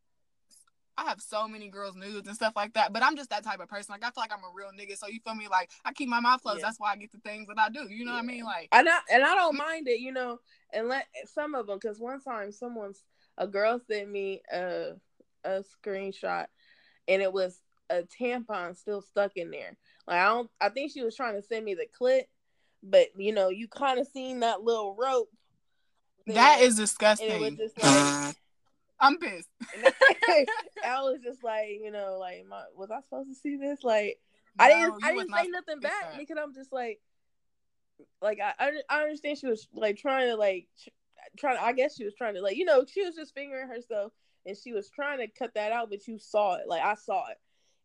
I 0.97 1.06
have 1.06 1.21
so 1.21 1.47
many 1.47 1.69
girls 1.69 1.95
nudes 1.95 2.27
and 2.27 2.36
stuff 2.36 2.53
like 2.56 2.73
that, 2.73 2.93
but 2.93 3.03
I'm 3.03 3.15
just 3.15 3.29
that 3.32 3.43
type 3.43 3.60
of 3.60 3.67
person. 3.67 3.93
Like 3.93 4.03
I 4.03 4.12
feel 4.12 4.21
like 4.21 4.32
I'm 4.32 4.43
a 4.43 4.53
real 4.53 4.69
nigga, 4.69 4.97
so 4.97 5.08
you 5.08 5.19
feel 5.23 5.36
me? 5.36 5.47
Like 5.49 5.71
I 5.86 5.93
keep 5.93 6.10
my 6.10 6.19
mouth 6.19 6.41
closed. 6.41 6.60
Yeah. 6.60 6.67
That's 6.67 6.79
why 6.79 6.91
I 6.91 6.95
get 6.95 7.12
the 7.12 7.17
things 7.19 7.47
that 7.47 7.58
I 7.58 7.69
do. 7.69 7.88
You 7.89 8.06
know 8.06 8.12
yeah. 8.12 8.17
what 8.17 8.23
I 8.23 8.27
mean? 8.27 8.43
Like, 8.43 8.69
and 8.71 8.88
I 8.88 8.99
and 9.12 9.23
I 9.23 9.36
don't 9.36 9.56
mm. 9.56 9.60
mind 9.60 9.88
it, 9.88 9.99
you 9.99 10.12
know. 10.12 10.39
And 10.71 10.88
let 10.88 11.08
some 11.25 11.56
of 11.56 11.67
them, 11.67 11.79
because 11.82 11.99
one 11.99 12.21
time 12.21 12.51
someone's 12.51 13.03
a 13.38 13.47
girl 13.47 13.79
sent 13.88 14.10
me 14.10 14.41
a 14.51 14.93
a 15.43 15.63
screenshot, 15.84 16.45
and 17.08 17.21
it 17.21 17.34
was 17.34 17.60
a 17.89 18.03
tampon 18.03 18.77
still 18.77 19.01
stuck 19.01 19.36
in 19.36 19.51
there. 19.51 19.77
Like 20.08 20.19
I 20.19 20.25
don't 20.25 20.49
I 20.62 20.69
think 20.69 20.91
she 20.91 21.03
was 21.03 21.15
trying 21.15 21.36
to 21.36 21.47
send 21.47 21.65
me 21.65 21.73
the 21.73 21.88
clip, 21.97 22.27
but 22.84 23.08
you 23.17 23.34
know, 23.34 23.49
you 23.49 23.67
kind 23.67 23.99
of 23.99 24.08
seen 24.08 24.41
that 24.41 24.62
little 24.62 24.95
rope. 24.95 25.29
There, 26.25 26.36
that 26.36 26.62
is 26.62 26.75
disgusting. 26.75 27.29
it 27.29 27.39
was 27.39 27.58
just 27.58 27.82
like 27.82 28.36
I'm 29.04 29.18
pissed. 29.18 29.50
I 30.86 31.02
was 31.02 31.20
just 31.24 31.44
like, 31.44 31.80
you 31.82 31.92
know, 31.92 32.18
like, 32.20 32.46
my, 32.50 32.63
was 32.76 32.89
I 32.89 33.02
supposed 33.02 33.30
to 33.30 33.36
see 33.36 33.58
this? 33.58 33.84
Like, 33.84 34.20
no, 34.58 34.66
I 34.66 34.70
didn't, 34.70 35.04
I 35.04 35.13
didn't 35.13 35.34
say 35.34 35.48
nothing 35.48 35.80
back 35.80 36.12
that. 36.12 36.18
because 36.18 36.38
I'm 36.42 36.54
just 36.54 36.72
like, 36.72 37.02
like 38.22 38.39
I, 38.39 38.72
I, 38.89 39.02
understand 39.04 39.38
she 39.38 39.48
was 39.48 39.68
like 39.74 39.98
trying 39.98 40.30
to 40.30 40.36
like, 40.36 40.68
trying. 41.38 41.58
To 41.58 41.63
I 41.63 41.74
guess 41.74 41.96
she 41.96 42.06
was 42.06 42.13
trying 42.16 42.36
to 42.36 42.42
like, 42.42 42.56
you 42.56 42.66
know, 42.66 42.86
she 42.86 43.04
was 43.04 43.16
just 43.16 43.34
fingering 43.34 43.68
herself 43.68 44.13
and 44.46 44.58
she 44.58 44.74
was 44.74 44.89
trying 44.89 45.20
to 45.20 45.28
cut 45.28 45.54
that 45.56 45.72
out, 45.72 45.89
but 45.89 46.08
you 46.08 46.18
saw 46.18 46.56
it. 46.56 46.68
Like 46.68 46.82
I 46.82 46.96
saw 46.96 47.28
it, 47.30 47.38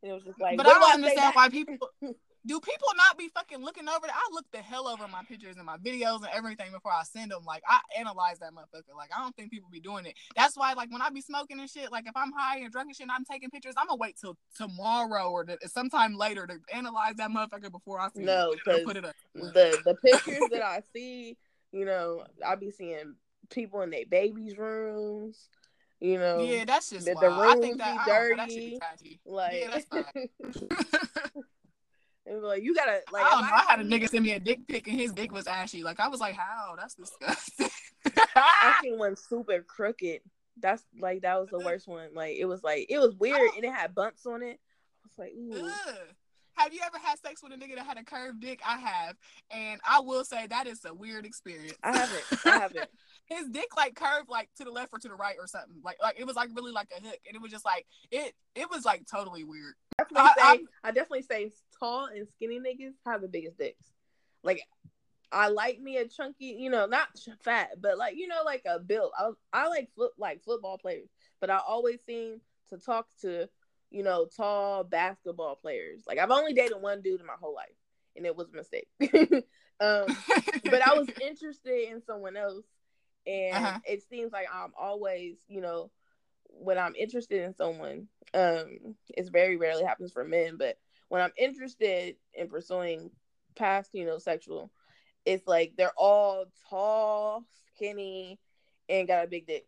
and 0.02 0.10
it 0.10 0.14
was 0.14 0.24
just 0.24 0.40
like, 0.40 0.56
but 0.56 0.66
I 0.66 0.70
don't 0.70 0.94
understand 0.94 1.34
why 1.34 1.48
people 1.48 1.76
do 2.46 2.60
people 2.60 2.88
not 2.96 3.18
be 3.18 3.28
fucking 3.28 3.62
looking 3.62 3.88
over 3.88 4.06
that? 4.06 4.14
I 4.14 4.28
look 4.32 4.46
the 4.52 4.58
hell 4.58 4.88
over 4.88 5.08
my 5.08 5.22
pictures 5.28 5.56
and 5.56 5.66
my 5.66 5.76
videos 5.76 6.18
and 6.18 6.28
everything 6.32 6.72
before 6.72 6.92
I 6.92 7.02
send 7.02 7.30
them. 7.30 7.44
Like 7.44 7.62
I 7.68 7.80
analyze 7.98 8.38
that 8.38 8.52
motherfucker. 8.52 8.96
Like 8.96 9.10
I 9.16 9.20
don't 9.20 9.34
think 9.36 9.50
people 9.50 9.68
be 9.70 9.80
doing 9.80 10.06
it. 10.06 10.14
That's 10.36 10.56
why, 10.56 10.72
like 10.74 10.90
when 10.90 11.02
I 11.02 11.10
be 11.10 11.20
smoking 11.20 11.58
and 11.60 11.68
shit, 11.68 11.90
like 11.90 12.06
if 12.06 12.16
I'm 12.16 12.32
high 12.32 12.58
and 12.58 12.70
drunk 12.70 12.88
and 12.88 12.96
shit, 12.96 13.04
and 13.04 13.12
I'm 13.12 13.24
taking 13.24 13.50
pictures. 13.50 13.74
I'm 13.76 13.88
gonna 13.88 13.98
wait 13.98 14.16
till 14.20 14.36
tomorrow 14.56 15.30
or 15.30 15.44
to, 15.44 15.58
sometime 15.66 16.14
later 16.16 16.46
to 16.46 16.58
analyze 16.72 17.16
that 17.16 17.30
motherfucker 17.30 17.72
before 17.72 18.00
I 18.00 18.08
no, 18.14 18.54
because 18.54 18.82
put 18.84 18.96
it 18.96 19.04
up. 19.04 19.14
the 19.34 19.78
the 19.84 19.94
pictures 19.96 20.48
that 20.50 20.62
I 20.62 20.82
see, 20.94 21.36
you 21.72 21.84
know, 21.84 22.24
I 22.46 22.54
be 22.54 22.70
seeing 22.70 23.14
people 23.50 23.82
in 23.82 23.90
their 23.90 24.06
babies' 24.08 24.56
rooms. 24.56 25.48
You 26.00 26.18
know, 26.18 26.38
yeah, 26.44 26.64
that's 26.64 26.90
just 26.90 27.06
the, 27.06 27.14
the 27.14 27.28
rooms 27.28 27.56
I 27.56 27.56
think 27.56 27.78
that, 27.78 28.06
be 28.06 28.12
dirty. 28.12 28.78
That 28.80 29.32
like, 29.32 29.54
yeah, 29.60 29.70
that's 29.70 29.86
fine. 29.86 31.44
and 32.28 32.42
like 32.42 32.62
you 32.62 32.74
gotta 32.74 33.00
like. 33.12 33.24
I 33.24 33.30
don't 33.30 33.42
know. 33.42 33.48
I, 33.52 33.64
I 33.66 33.70
had 33.70 33.80
a 33.80 33.84
nigga 33.84 34.08
send 34.08 34.24
me 34.24 34.32
a 34.32 34.40
dick 34.40 34.66
pic 34.66 34.86
and 34.86 34.98
his 34.98 35.12
dick 35.12 35.32
was 35.32 35.46
ashy. 35.46 35.82
Like 35.82 36.00
I 36.00 36.08
was 36.08 36.20
like, 36.20 36.34
how? 36.34 36.74
That's 36.76 36.94
disgusting. 36.94 37.68
I 38.36 38.78
seen 38.82 38.98
one 38.98 39.16
super 39.16 39.62
crooked. 39.62 40.20
That's 40.60 40.82
like 41.00 41.22
that 41.22 41.40
was 41.40 41.48
the 41.50 41.58
worst 41.58 41.86
one. 41.88 42.10
Like 42.14 42.36
it 42.36 42.44
was 42.44 42.62
like 42.62 42.86
it 42.88 42.98
was 42.98 43.14
weird 43.16 43.50
and 43.54 43.64
it 43.64 43.72
had 43.72 43.94
bumps 43.94 44.26
on 44.26 44.42
it. 44.42 44.58
I 45.04 45.06
was 45.06 45.18
like, 45.18 45.32
ooh. 45.32 45.66
Ugh. 45.66 45.96
Have 46.58 46.74
you 46.74 46.80
ever 46.84 46.98
had 46.98 47.20
sex 47.20 47.40
with 47.40 47.52
a 47.52 47.56
nigga 47.56 47.76
that 47.76 47.86
had 47.86 47.98
a 47.98 48.02
curved 48.02 48.40
dick? 48.40 48.60
I 48.66 48.78
have, 48.78 49.14
and 49.52 49.80
I 49.88 50.00
will 50.00 50.24
say 50.24 50.48
that 50.48 50.66
is 50.66 50.84
a 50.84 50.92
weird 50.92 51.24
experience. 51.24 51.78
I 51.84 51.96
haven't. 51.96 52.24
I 52.46 52.58
haven't. 52.58 52.90
His 53.26 53.48
dick 53.48 53.76
like 53.76 53.94
curved 53.94 54.28
like 54.28 54.48
to 54.56 54.64
the 54.64 54.70
left 54.72 54.92
or 54.92 54.98
to 54.98 55.08
the 55.08 55.14
right 55.14 55.36
or 55.38 55.46
something. 55.46 55.76
Like 55.84 55.98
like 56.02 56.18
it 56.18 56.26
was 56.26 56.34
like 56.34 56.48
really 56.56 56.72
like 56.72 56.88
a 56.98 57.00
hook, 57.00 57.20
and 57.28 57.36
it 57.36 57.40
was 57.40 57.52
just 57.52 57.64
like 57.64 57.86
it. 58.10 58.34
It 58.56 58.68
was 58.68 58.84
like 58.84 59.04
totally 59.08 59.44
weird. 59.44 59.74
Definitely 60.12 60.42
I, 60.42 60.56
say, 60.56 60.64
I, 60.84 60.88
I 60.88 60.90
definitely 60.92 61.22
say 61.22 61.52
tall 61.78 62.06
and 62.06 62.26
skinny 62.28 62.60
niggas 62.60 62.94
have 63.06 63.20
the 63.20 63.28
biggest 63.28 63.58
dicks. 63.58 63.84
Like 64.42 64.62
I 65.30 65.48
like 65.48 65.80
me 65.80 65.98
a 65.98 66.08
chunky, 66.08 66.56
you 66.58 66.70
know, 66.70 66.86
not 66.86 67.08
fat, 67.42 67.70
but 67.80 67.98
like 67.98 68.16
you 68.16 68.28
know, 68.28 68.42
like 68.44 68.62
a 68.66 68.78
build. 68.78 69.12
I 69.18 69.30
I 69.52 69.68
like 69.68 69.90
like 70.16 70.42
football 70.42 70.78
players, 70.78 71.08
but 71.40 71.50
I 71.50 71.58
always 71.58 72.00
seem 72.04 72.40
to 72.70 72.78
talk 72.78 73.06
to 73.22 73.48
you 73.90 74.02
know, 74.02 74.26
tall 74.36 74.84
basketball 74.84 75.56
players. 75.56 76.02
Like 76.06 76.18
I've 76.18 76.30
only 76.30 76.52
dated 76.52 76.80
one 76.80 77.00
dude 77.02 77.20
in 77.20 77.26
my 77.26 77.36
whole 77.40 77.54
life, 77.54 77.68
and 78.16 78.26
it 78.26 78.36
was 78.36 78.48
a 78.52 78.56
mistake. 78.56 78.88
um, 79.80 80.06
but 80.64 80.86
I 80.86 80.94
was 80.94 81.08
interested 81.22 81.90
in 81.90 82.02
someone 82.04 82.36
else, 82.36 82.66
and 83.26 83.56
uh-huh. 83.56 83.78
it 83.84 84.02
seems 84.08 84.32
like 84.32 84.46
I'm 84.52 84.72
always, 84.78 85.36
you 85.48 85.60
know, 85.60 85.90
when 86.48 86.78
I'm 86.78 86.94
interested 86.94 87.42
in 87.42 87.54
someone, 87.54 88.08
um, 88.34 88.94
it's 89.08 89.30
very 89.30 89.56
rarely 89.56 89.84
happens 89.84 90.12
for 90.12 90.24
men, 90.24 90.56
but 90.56 90.78
when 91.08 91.22
I'm 91.22 91.32
interested 91.36 92.16
in 92.34 92.48
pursuing 92.48 93.10
past, 93.56 93.90
you 93.92 94.04
know, 94.04 94.18
sexual, 94.18 94.70
it's 95.24 95.46
like 95.46 95.74
they're 95.76 95.92
all 95.96 96.46
tall, 96.68 97.44
skinny, 97.74 98.38
and 98.88 99.08
got 99.08 99.24
a 99.24 99.28
big 99.28 99.46
dick. 99.46 99.66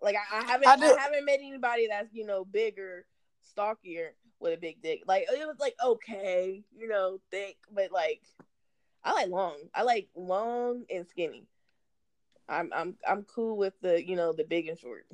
Like 0.00 0.16
I, 0.16 0.40
I 0.40 0.44
haven't, 0.44 0.68
I, 0.68 0.74
I 0.74 1.00
haven't 1.00 1.24
met 1.24 1.40
anybody 1.40 1.88
that's 1.88 2.12
you 2.12 2.26
know 2.26 2.44
bigger 2.44 3.06
stockier 3.40 4.14
with 4.40 4.54
a 4.54 4.60
big 4.60 4.82
dick. 4.82 5.02
Like 5.06 5.22
it 5.22 5.46
was 5.46 5.58
like 5.58 5.74
okay, 5.84 6.62
you 6.76 6.88
know, 6.88 7.18
thick, 7.30 7.56
but 7.72 7.90
like 7.90 8.22
I 9.02 9.12
like 9.12 9.30
long. 9.30 9.56
I 9.74 9.82
like 9.82 10.08
long 10.14 10.84
and 10.90 11.06
skinny. 11.08 11.46
I'm 12.48 12.70
I'm 12.74 12.96
I'm 13.08 13.22
cool 13.22 13.56
with 13.56 13.74
the 13.80 14.06
you 14.06 14.16
know 14.16 14.32
the 14.32 14.44
big 14.44 14.68
and 14.68 14.78
short. 14.78 15.06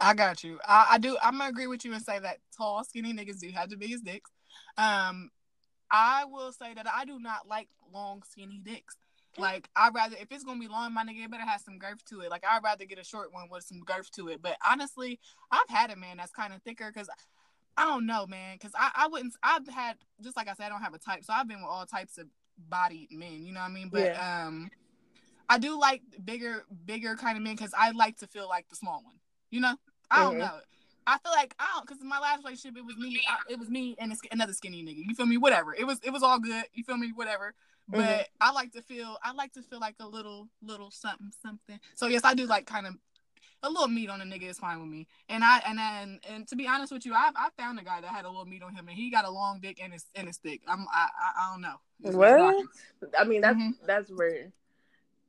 I 0.00 0.14
got 0.14 0.44
you. 0.44 0.58
I, 0.66 0.86
I 0.92 0.98
do. 0.98 1.16
I'm 1.22 1.38
gonna 1.38 1.50
agree 1.50 1.66
with 1.66 1.84
you 1.84 1.92
and 1.92 2.02
say 2.02 2.18
that 2.18 2.38
tall, 2.56 2.84
skinny 2.84 3.12
niggas 3.12 3.40
do 3.40 3.50
have 3.50 3.70
the 3.70 3.76
biggest 3.76 4.04
dicks. 4.04 4.30
Um, 4.76 5.30
I 5.90 6.24
will 6.24 6.52
say 6.52 6.74
that 6.74 6.86
I 6.86 7.04
do 7.04 7.18
not 7.18 7.48
like 7.48 7.68
long, 7.92 8.22
skinny 8.30 8.60
dicks. 8.62 8.96
Like 9.36 9.68
I'd 9.76 9.94
rather 9.94 10.16
if 10.20 10.30
it's 10.30 10.44
gonna 10.44 10.60
be 10.60 10.68
long, 10.68 10.92
my 10.94 11.04
nigga, 11.04 11.24
it 11.24 11.30
better 11.30 11.44
have 11.44 11.60
some 11.60 11.78
girth 11.78 12.04
to 12.06 12.20
it. 12.20 12.30
Like 12.30 12.44
I'd 12.48 12.62
rather 12.62 12.84
get 12.84 12.98
a 12.98 13.04
short 13.04 13.32
one 13.32 13.48
with 13.50 13.64
some 13.64 13.80
girth 13.80 14.10
to 14.12 14.28
it. 14.28 14.40
But 14.42 14.56
honestly, 14.68 15.20
I've 15.50 15.68
had 15.68 15.90
a 15.90 15.96
man 15.96 16.16
that's 16.16 16.32
kind 16.32 16.52
of 16.52 16.62
thicker 16.62 16.90
because 16.92 17.08
I 17.76 17.84
don't 17.84 18.06
know, 18.06 18.26
man. 18.26 18.56
Because 18.56 18.72
I, 18.76 18.90
I 18.94 19.06
wouldn't. 19.08 19.34
I've 19.42 19.66
had 19.68 19.96
just 20.22 20.36
like 20.36 20.48
I 20.48 20.54
said, 20.54 20.66
I 20.66 20.68
don't 20.70 20.82
have 20.82 20.94
a 20.94 20.98
type, 20.98 21.24
so 21.24 21.32
I've 21.32 21.48
been 21.48 21.60
with 21.60 21.70
all 21.70 21.86
types 21.86 22.18
of 22.18 22.26
bodied 22.68 23.12
men. 23.12 23.44
You 23.44 23.52
know 23.52 23.60
what 23.60 23.70
I 23.70 23.72
mean? 23.72 23.88
But 23.88 24.06
yeah. 24.06 24.46
um, 24.46 24.70
I 25.48 25.58
do 25.58 25.78
like 25.78 26.02
bigger, 26.24 26.64
bigger 26.84 27.14
kind 27.14 27.36
of 27.36 27.44
men 27.44 27.54
because 27.54 27.74
I 27.76 27.92
like 27.92 28.18
to 28.18 28.26
feel 28.26 28.48
like 28.48 28.68
the 28.68 28.76
small 28.76 29.02
one. 29.04 29.17
You 29.50 29.60
know? 29.60 29.76
I 30.10 30.22
don't 30.22 30.32
mm-hmm. 30.32 30.40
know. 30.40 30.60
I 31.06 31.16
feel 31.18 31.32
like 31.32 31.54
I 31.58 31.66
don't 31.74 31.86
because 31.86 32.02
in 32.02 32.08
my 32.08 32.18
last 32.18 32.44
relationship 32.44 32.76
it 32.76 32.84
was 32.84 32.96
me, 32.98 33.20
I, 33.26 33.52
it 33.52 33.58
was 33.58 33.70
me 33.70 33.96
and 33.98 34.12
another 34.30 34.52
skinny 34.52 34.82
nigga. 34.82 35.02
You 35.06 35.14
feel 35.14 35.26
me? 35.26 35.38
Whatever. 35.38 35.74
It 35.74 35.86
was 35.86 35.98
it 36.02 36.10
was 36.10 36.22
all 36.22 36.38
good. 36.38 36.64
You 36.74 36.84
feel 36.84 36.98
me? 36.98 37.12
Whatever. 37.14 37.54
Mm-hmm. 37.90 38.00
but 38.00 38.08
mm-hmm. 38.08 38.22
I 38.40 38.52
like 38.52 38.72
to 38.72 38.82
feel 38.82 39.16
I 39.22 39.32
like 39.32 39.54
to 39.54 39.62
feel 39.62 39.80
like 39.80 39.94
a 40.00 40.06
little 40.06 40.48
little 40.62 40.90
something 40.90 41.30
something. 41.42 41.80
So 41.94 42.08
yes, 42.08 42.22
I 42.24 42.34
do 42.34 42.46
like 42.46 42.66
kind 42.66 42.86
of 42.86 42.94
a 43.62 43.70
little 43.70 43.88
meat 43.88 44.10
on 44.10 44.20
a 44.20 44.24
nigga 44.24 44.50
is 44.50 44.58
fine 44.58 44.80
with 44.80 44.90
me. 44.90 45.06
And 45.28 45.42
I 45.42 45.62
and 45.66 45.78
then 45.78 46.20
and 46.28 46.46
to 46.48 46.56
be 46.56 46.66
honest 46.66 46.92
with 46.92 47.06
you, 47.06 47.14
I 47.14 47.30
I 47.34 47.48
found 47.56 47.78
a 47.78 47.84
guy 47.84 48.02
that 48.02 48.10
had 48.10 48.26
a 48.26 48.28
little 48.28 48.44
meat 48.44 48.62
on 48.62 48.74
him, 48.74 48.86
and 48.88 48.96
he 48.96 49.10
got 49.10 49.24
a 49.24 49.30
long 49.30 49.60
dick 49.60 49.80
and 49.82 49.94
it's 49.94 50.04
and 50.14 50.28
it's 50.28 50.38
thick. 50.38 50.60
I'm 50.68 50.86
I 50.92 51.08
I, 51.18 51.42
I 51.42 51.52
don't 51.52 51.62
know. 51.62 51.76
It's 52.04 52.14
what? 52.14 52.66
I 53.18 53.24
mean 53.24 53.40
that's 53.40 53.56
mm-hmm. 53.56 53.86
that's 53.86 54.10
rare. 54.10 54.52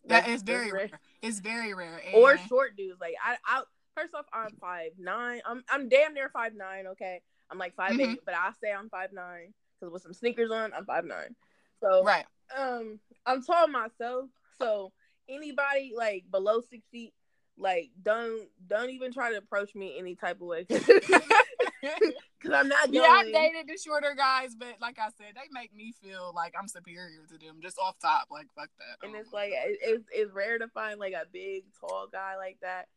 That's, 0.05 0.25
that 0.25 0.33
is 0.33 0.41
very 0.43 0.71
rare. 0.71 0.89
rare. 0.91 0.99
It's 1.21 1.39
very 1.39 1.73
rare. 1.73 2.01
And... 2.05 2.15
Or 2.15 2.37
short 2.37 2.75
dudes. 2.75 2.99
Like 2.99 3.15
I 3.25 3.37
I 3.45 3.61
first 3.99 4.15
off 4.15 4.25
I'm 4.33 4.55
five 4.59 4.91
nine. 4.97 5.41
I'm 5.45 5.63
I'm 5.69 5.89
damn 5.89 6.13
near 6.13 6.29
five 6.29 6.53
nine. 6.55 6.87
Okay, 6.87 7.21
I'm 7.51 7.57
like 7.57 7.75
5 7.75 7.91
mm-hmm. 7.91 8.01
eight, 8.01 8.19
but 8.25 8.33
I 8.35 8.51
say 8.61 8.71
I'm 8.71 8.89
five 8.89 9.13
nine 9.13 9.53
because 9.79 9.91
with 9.91 10.01
some 10.01 10.13
sneakers 10.13 10.51
on, 10.51 10.73
I'm 10.73 10.85
five 10.85 11.05
nine. 11.05 11.35
So 11.81 12.03
right. 12.03 12.25
Um, 12.57 12.99
I'm 13.25 13.43
tall 13.43 13.67
myself, 13.67 14.29
so 14.59 14.91
anybody 15.27 15.93
like 15.95 16.25
below 16.29 16.61
six 16.61 16.85
feet, 16.91 17.13
like 17.57 17.91
don't 18.01 18.47
don't 18.67 18.89
even 18.89 19.11
try 19.13 19.31
to 19.31 19.37
approach 19.37 19.75
me 19.75 19.95
any 19.97 20.15
type 20.15 20.41
of 20.41 20.47
way. 20.47 20.65
Cause 20.65 20.81
I'm 22.53 22.67
not. 22.67 22.91
Going. 22.91 22.93
Yeah, 22.93 23.01
I 23.01 23.31
dated 23.31 23.67
the 23.67 23.77
shorter 23.77 24.15
guys, 24.15 24.55
but 24.55 24.75
like 24.81 24.97
I 24.99 25.09
said, 25.17 25.35
they 25.35 25.47
make 25.51 25.73
me 25.75 25.93
feel 26.01 26.33
like 26.35 26.53
I'm 26.59 26.67
superior 26.67 27.25
to 27.29 27.37
them 27.37 27.59
just 27.61 27.77
off 27.77 27.95
top. 28.01 28.27
Like 28.31 28.47
fuck 28.55 28.69
that. 28.79 29.07
And 29.07 29.15
it's 29.15 29.31
like 29.31 29.51
it's 29.53 30.05
it's 30.11 30.33
rare 30.33 30.57
to 30.57 30.67
find 30.69 30.99
like 30.99 31.13
a 31.13 31.25
big 31.31 31.63
tall 31.79 32.07
guy 32.11 32.35
like 32.37 32.57
that, 32.61 32.87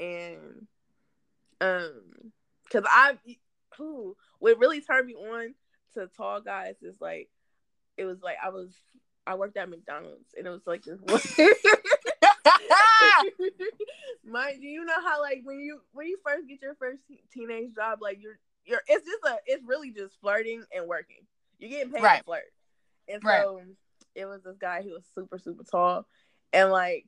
and 0.00 0.66
um, 1.60 2.32
cause 2.70 2.84
I 2.86 3.16
who 3.76 4.16
what 4.38 4.58
really 4.58 4.80
turned 4.80 5.06
me 5.06 5.14
on 5.14 5.54
to 5.94 6.08
tall 6.16 6.40
guys 6.40 6.76
is 6.82 7.00
like 7.00 7.28
it 7.96 8.04
was 8.04 8.22
like 8.22 8.36
I 8.42 8.50
was 8.50 8.74
I 9.26 9.34
worked 9.36 9.56
at 9.56 9.68
McDonald's 9.68 10.34
and 10.36 10.46
it 10.46 10.50
was 10.50 10.66
like 10.66 10.82
this 10.82 11.00
one 11.00 11.20
Mind 14.24 14.60
do 14.60 14.66
you 14.66 14.84
know 14.84 15.00
how 15.04 15.20
like 15.20 15.42
when 15.44 15.60
you 15.60 15.80
when 15.92 16.06
you 16.06 16.18
first 16.24 16.48
get 16.48 16.62
your 16.62 16.74
first 16.76 17.02
teenage 17.32 17.74
job, 17.74 17.98
like 18.00 18.18
you're 18.20 18.38
you're 18.64 18.82
it's 18.86 19.04
just 19.04 19.24
a 19.24 19.38
it's 19.46 19.64
really 19.66 19.90
just 19.90 20.20
flirting 20.20 20.64
and 20.74 20.86
working. 20.86 21.26
You're 21.58 21.70
getting 21.70 21.92
paid 21.92 22.02
right. 22.02 22.18
to 22.18 22.24
flirt. 22.24 22.52
And 23.08 23.22
so 23.22 23.28
right. 23.28 23.64
it 24.14 24.26
was 24.26 24.42
this 24.42 24.56
guy 24.58 24.82
who 24.82 24.90
was 24.90 25.04
super, 25.14 25.38
super 25.38 25.64
tall. 25.64 26.06
And 26.52 26.70
like 26.70 27.06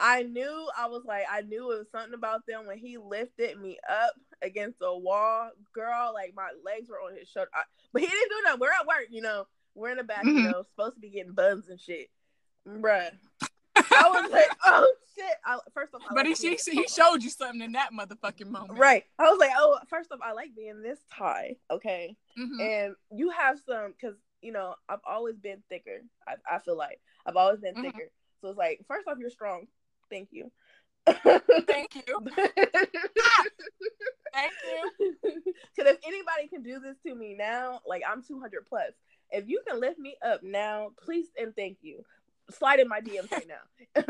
I 0.00 0.22
knew 0.22 0.68
I 0.76 0.86
was 0.86 1.02
like 1.06 1.24
I 1.30 1.42
knew 1.42 1.72
it 1.72 1.78
was 1.78 1.90
something 1.92 2.14
about 2.14 2.46
them 2.46 2.66
when 2.66 2.78
he 2.78 2.96
lifted 2.96 3.60
me 3.60 3.78
up 3.88 4.14
against 4.42 4.78
the 4.78 4.96
wall, 4.96 5.50
girl. 5.74 6.12
Like 6.14 6.32
my 6.34 6.48
legs 6.64 6.88
were 6.88 6.96
on 6.96 7.16
his 7.16 7.28
shoulder, 7.28 7.50
I, 7.54 7.62
but 7.92 8.02
he 8.02 8.08
didn't 8.08 8.30
do 8.30 8.42
nothing. 8.44 8.60
We're 8.60 8.72
at 8.72 8.86
work, 8.86 9.06
you 9.10 9.20
know. 9.22 9.46
We're 9.74 9.90
in 9.90 9.98
the 9.98 10.04
back, 10.04 10.24
mm-hmm. 10.24 10.36
you 10.36 10.50
know, 10.50 10.62
supposed 10.62 10.96
to 10.96 11.00
be 11.00 11.10
getting 11.10 11.32
buns 11.32 11.68
and 11.68 11.80
shit, 11.80 12.08
bruh. 12.66 13.10
I 13.76 14.08
was 14.08 14.30
like, 14.30 14.50
oh 14.64 14.92
shit. 15.16 15.36
I, 15.44 15.58
first 15.72 15.94
off, 15.94 16.02
I 16.10 16.14
but 16.14 16.26
like 16.26 16.36
he, 16.36 16.56
he 16.56 16.86
showed 16.88 17.22
you 17.22 17.30
something 17.30 17.60
in 17.60 17.72
that 17.72 17.90
motherfucking 17.92 18.48
moment, 18.48 18.78
right? 18.78 19.04
I 19.18 19.24
was 19.24 19.38
like, 19.38 19.52
oh, 19.56 19.78
first 19.88 20.10
off, 20.12 20.18
I 20.22 20.32
like 20.32 20.54
being 20.56 20.82
this 20.82 20.98
tie, 21.16 21.56
okay, 21.70 22.16
mm-hmm. 22.38 22.60
and 22.60 22.94
you 23.12 23.30
have 23.30 23.60
some 23.66 23.92
because 23.92 24.16
you 24.42 24.52
know 24.52 24.74
I've 24.88 25.00
always 25.06 25.36
been 25.36 25.62
thicker. 25.68 26.00
I, 26.26 26.34
I 26.50 26.58
feel 26.58 26.76
like 26.76 27.00
I've 27.26 27.36
always 27.36 27.60
been 27.60 27.74
mm-hmm. 27.74 27.84
thicker, 27.84 28.10
so 28.40 28.48
it's 28.48 28.58
like 28.58 28.80
first 28.88 29.06
off, 29.06 29.18
you're 29.18 29.30
strong. 29.30 29.66
Thank 30.10 30.28
you. 30.32 30.50
Thank 31.06 31.94
you. 31.94 32.26
Thank 34.32 34.52
you. 34.64 35.16
Because 35.74 35.92
if 35.92 35.98
anybody 36.06 36.48
can 36.48 36.62
do 36.62 36.78
this 36.80 36.96
to 37.06 37.14
me 37.14 37.34
now, 37.38 37.80
like 37.86 38.02
I'm 38.08 38.22
200 38.22 38.66
plus. 38.66 38.92
If 39.30 39.48
you 39.48 39.62
can 39.66 39.80
lift 39.80 39.98
me 39.98 40.16
up 40.24 40.42
now, 40.42 40.90
please 41.02 41.28
and 41.40 41.54
thank 41.54 41.78
you. 41.82 42.04
Slide 42.50 42.80
in 42.80 42.88
my 42.88 43.00
DMs 43.00 43.30
right 43.30 43.46
now. 43.46 44.02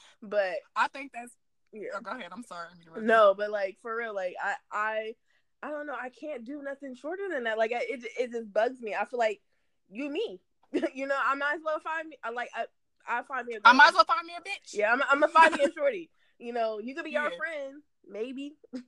but 0.22 0.54
I 0.76 0.88
think 0.88 1.12
that's 1.14 1.32
yeah. 1.72 1.88
Oh, 1.96 2.00
go 2.00 2.12
ahead. 2.12 2.30
I'm 2.32 2.42
sorry. 2.44 2.68
No, 3.00 3.34
but 3.36 3.50
like 3.50 3.78
for 3.82 3.96
real, 3.96 4.14
like 4.14 4.34
I 4.42 4.54
I 4.70 5.14
I 5.62 5.70
don't 5.70 5.86
know. 5.86 5.96
I 6.00 6.10
can't 6.10 6.44
do 6.44 6.62
nothing 6.62 6.94
shorter 6.94 7.22
than 7.30 7.44
that. 7.44 7.58
Like 7.58 7.72
it 7.72 8.04
it 8.18 8.30
just 8.30 8.52
bugs 8.52 8.80
me. 8.80 8.94
I 8.94 9.04
feel 9.06 9.18
like 9.18 9.40
you 9.88 10.10
me. 10.10 10.40
you 10.94 11.06
know, 11.06 11.16
I 11.18 11.34
might 11.34 11.54
as 11.54 11.60
well 11.64 11.80
find 11.80 12.08
me. 12.08 12.18
I 12.22 12.30
like 12.30 12.50
I 12.54 12.66
I 13.08 13.22
find 13.22 13.46
me. 13.46 13.54
A 13.54 13.60
I 13.64 13.72
might 13.72 13.88
as 13.88 13.94
well 13.94 14.04
find 14.04 14.26
me 14.26 14.34
a 14.36 14.40
bitch. 14.40 14.74
Yeah, 14.74 14.92
I'm. 14.92 15.02
I'm 15.10 15.22
a 15.22 15.28
find 15.28 15.54
me 15.54 15.64
a 15.64 15.72
shorty. 15.76 16.10
You 16.38 16.52
know, 16.52 16.78
you 16.78 16.94
could 16.94 17.04
be 17.04 17.12
yeah. 17.12 17.24
our 17.24 17.30
friend, 17.30 17.82
maybe. 18.08 18.54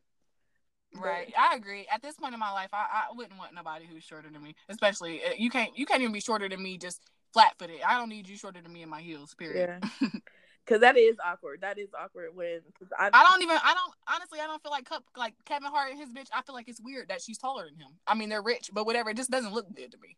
Right, 0.94 1.32
I 1.38 1.54
agree. 1.54 1.86
At 1.92 2.02
this 2.02 2.16
point 2.16 2.34
in 2.34 2.40
my 2.40 2.50
life, 2.50 2.70
I, 2.72 2.78
I 2.92 3.14
wouldn't 3.14 3.38
want 3.38 3.54
nobody 3.54 3.86
who's 3.86 4.02
shorter 4.02 4.28
than 4.30 4.42
me. 4.42 4.54
Especially 4.68 5.22
uh, 5.22 5.34
you 5.38 5.48
can't 5.50 5.76
you 5.78 5.86
can't 5.86 6.00
even 6.00 6.12
be 6.12 6.20
shorter 6.20 6.48
than 6.48 6.62
me 6.62 6.78
just 6.78 7.00
flat 7.32 7.54
footed. 7.58 7.80
I 7.86 7.96
don't 7.98 8.08
need 8.08 8.28
you 8.28 8.36
shorter 8.36 8.60
than 8.60 8.72
me 8.72 8.82
in 8.82 8.88
my 8.88 9.00
heels. 9.00 9.34
Period. 9.34 9.82
Yeah. 10.00 10.08
Cause 10.66 10.80
that 10.80 10.96
is 10.96 11.16
awkward. 11.24 11.62
That 11.62 11.78
is 11.78 11.88
awkward 11.98 12.30
when 12.34 12.60
I, 12.98 13.10
I 13.12 13.24
don't 13.24 13.42
even 13.42 13.56
I 13.56 13.74
don't 13.74 13.94
honestly 14.12 14.40
I 14.40 14.46
don't 14.46 14.62
feel 14.62 14.70
like 14.70 14.84
Cup 14.84 15.02
like 15.16 15.34
Kevin 15.44 15.70
Hart 15.70 15.90
and 15.90 15.98
his 15.98 16.12
bitch. 16.12 16.28
I 16.34 16.42
feel 16.42 16.54
like 16.54 16.68
it's 16.68 16.80
weird 16.80 17.08
that 17.08 17.22
she's 17.22 17.38
taller 17.38 17.64
than 17.64 17.76
him. 17.76 17.92
I 18.06 18.14
mean 18.14 18.28
they're 18.28 18.42
rich, 18.42 18.70
but 18.72 18.86
whatever. 18.86 19.10
It 19.10 19.16
just 19.16 19.30
doesn't 19.30 19.52
look 19.54 19.74
good 19.74 19.92
to 19.92 19.98
me. 19.98 20.16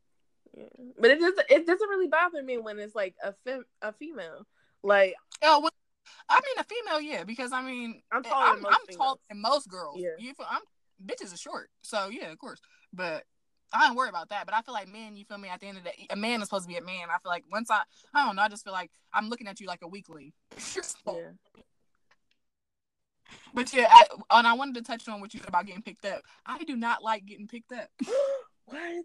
Yeah. 0.57 0.65
But 0.99 1.11
it 1.11 1.21
doesn't 1.21 1.51
it 1.51 1.67
doesn't 1.67 1.89
really 1.89 2.09
bother 2.09 2.43
me 2.43 2.59
when 2.59 2.79
it's 2.79 2.95
like 2.95 3.15
a 3.23 3.33
fem- 3.45 3.67
a 3.81 3.93
female. 3.93 4.47
Like 4.83 5.15
oh, 5.43 5.61
well, 5.61 5.71
I 6.29 6.41
mean 6.41 6.59
a 6.59 6.65
female, 6.65 7.01
yeah, 7.01 7.25
because 7.25 7.53
I 7.53 7.63
mean 7.63 8.03
I'm 8.13 8.25
eh, 8.25 8.29
taller 8.29 8.59
I'm, 8.59 8.67
I'm 8.67 8.97
taller 8.97 9.19
than 9.29 9.41
most 9.41 9.69
girls. 9.69 9.97
Yeah, 9.99 10.11
you 10.19 10.35
feel, 10.35 10.47
I'm 10.49 10.63
bitches 11.05 11.33
are 11.33 11.39
short, 11.39 11.71
so 11.83 12.09
yeah, 12.09 12.31
of 12.31 12.39
course. 12.39 12.61
But 12.93 13.25
I 13.73 13.87
don't 13.87 13.97
worry 13.97 14.09
about 14.09 14.29
that. 14.31 14.47
But 14.47 14.55
I 14.55 14.63
feel 14.63 14.75
like 14.75 14.89
men, 14.89 15.17
you 15.17 15.25
feel 15.25 15.39
me? 15.39 15.49
At 15.49 15.61
the 15.61 15.67
end 15.67 15.79
of 15.79 15.85
the 15.85 15.91
day, 15.91 16.07
a 16.11 16.17
man 16.17 16.43
is 16.43 16.49
supposed 16.49 16.65
to 16.65 16.69
be 16.69 16.77
a 16.77 16.83
man. 16.83 17.09
I 17.09 17.19
feel 17.23 17.31
like 17.31 17.45
once 17.51 17.71
I, 17.71 17.83
I 18.15 18.27
don't 18.27 18.37
know, 18.37 18.43
I 18.43 18.49
just 18.49 18.65
feel 18.65 18.73
like 18.73 18.91
I'm 19.13 19.29
looking 19.29 19.49
at 19.49 19.61
you 19.61 19.67
like 19.67 19.83
a 19.83 19.89
weakling. 19.89 20.33
yeah. 21.07 21.31
But 23.55 23.73
yeah, 23.73 23.89
I, 23.91 24.05
and 24.31 24.47
I 24.47 24.53
wanted 24.55 24.75
to 24.77 24.83
touch 24.83 25.09
on 25.09 25.21
what 25.21 25.33
you 25.33 25.41
said 25.41 25.49
about 25.49 25.67
getting 25.67 25.83
picked 25.83 26.05
up. 26.05 26.23
I 26.45 26.59
do 26.65 26.77
not 26.77 27.03
like 27.03 27.25
getting 27.25 27.49
picked 27.49 27.73
up. 27.73 27.89
what? 28.67 29.05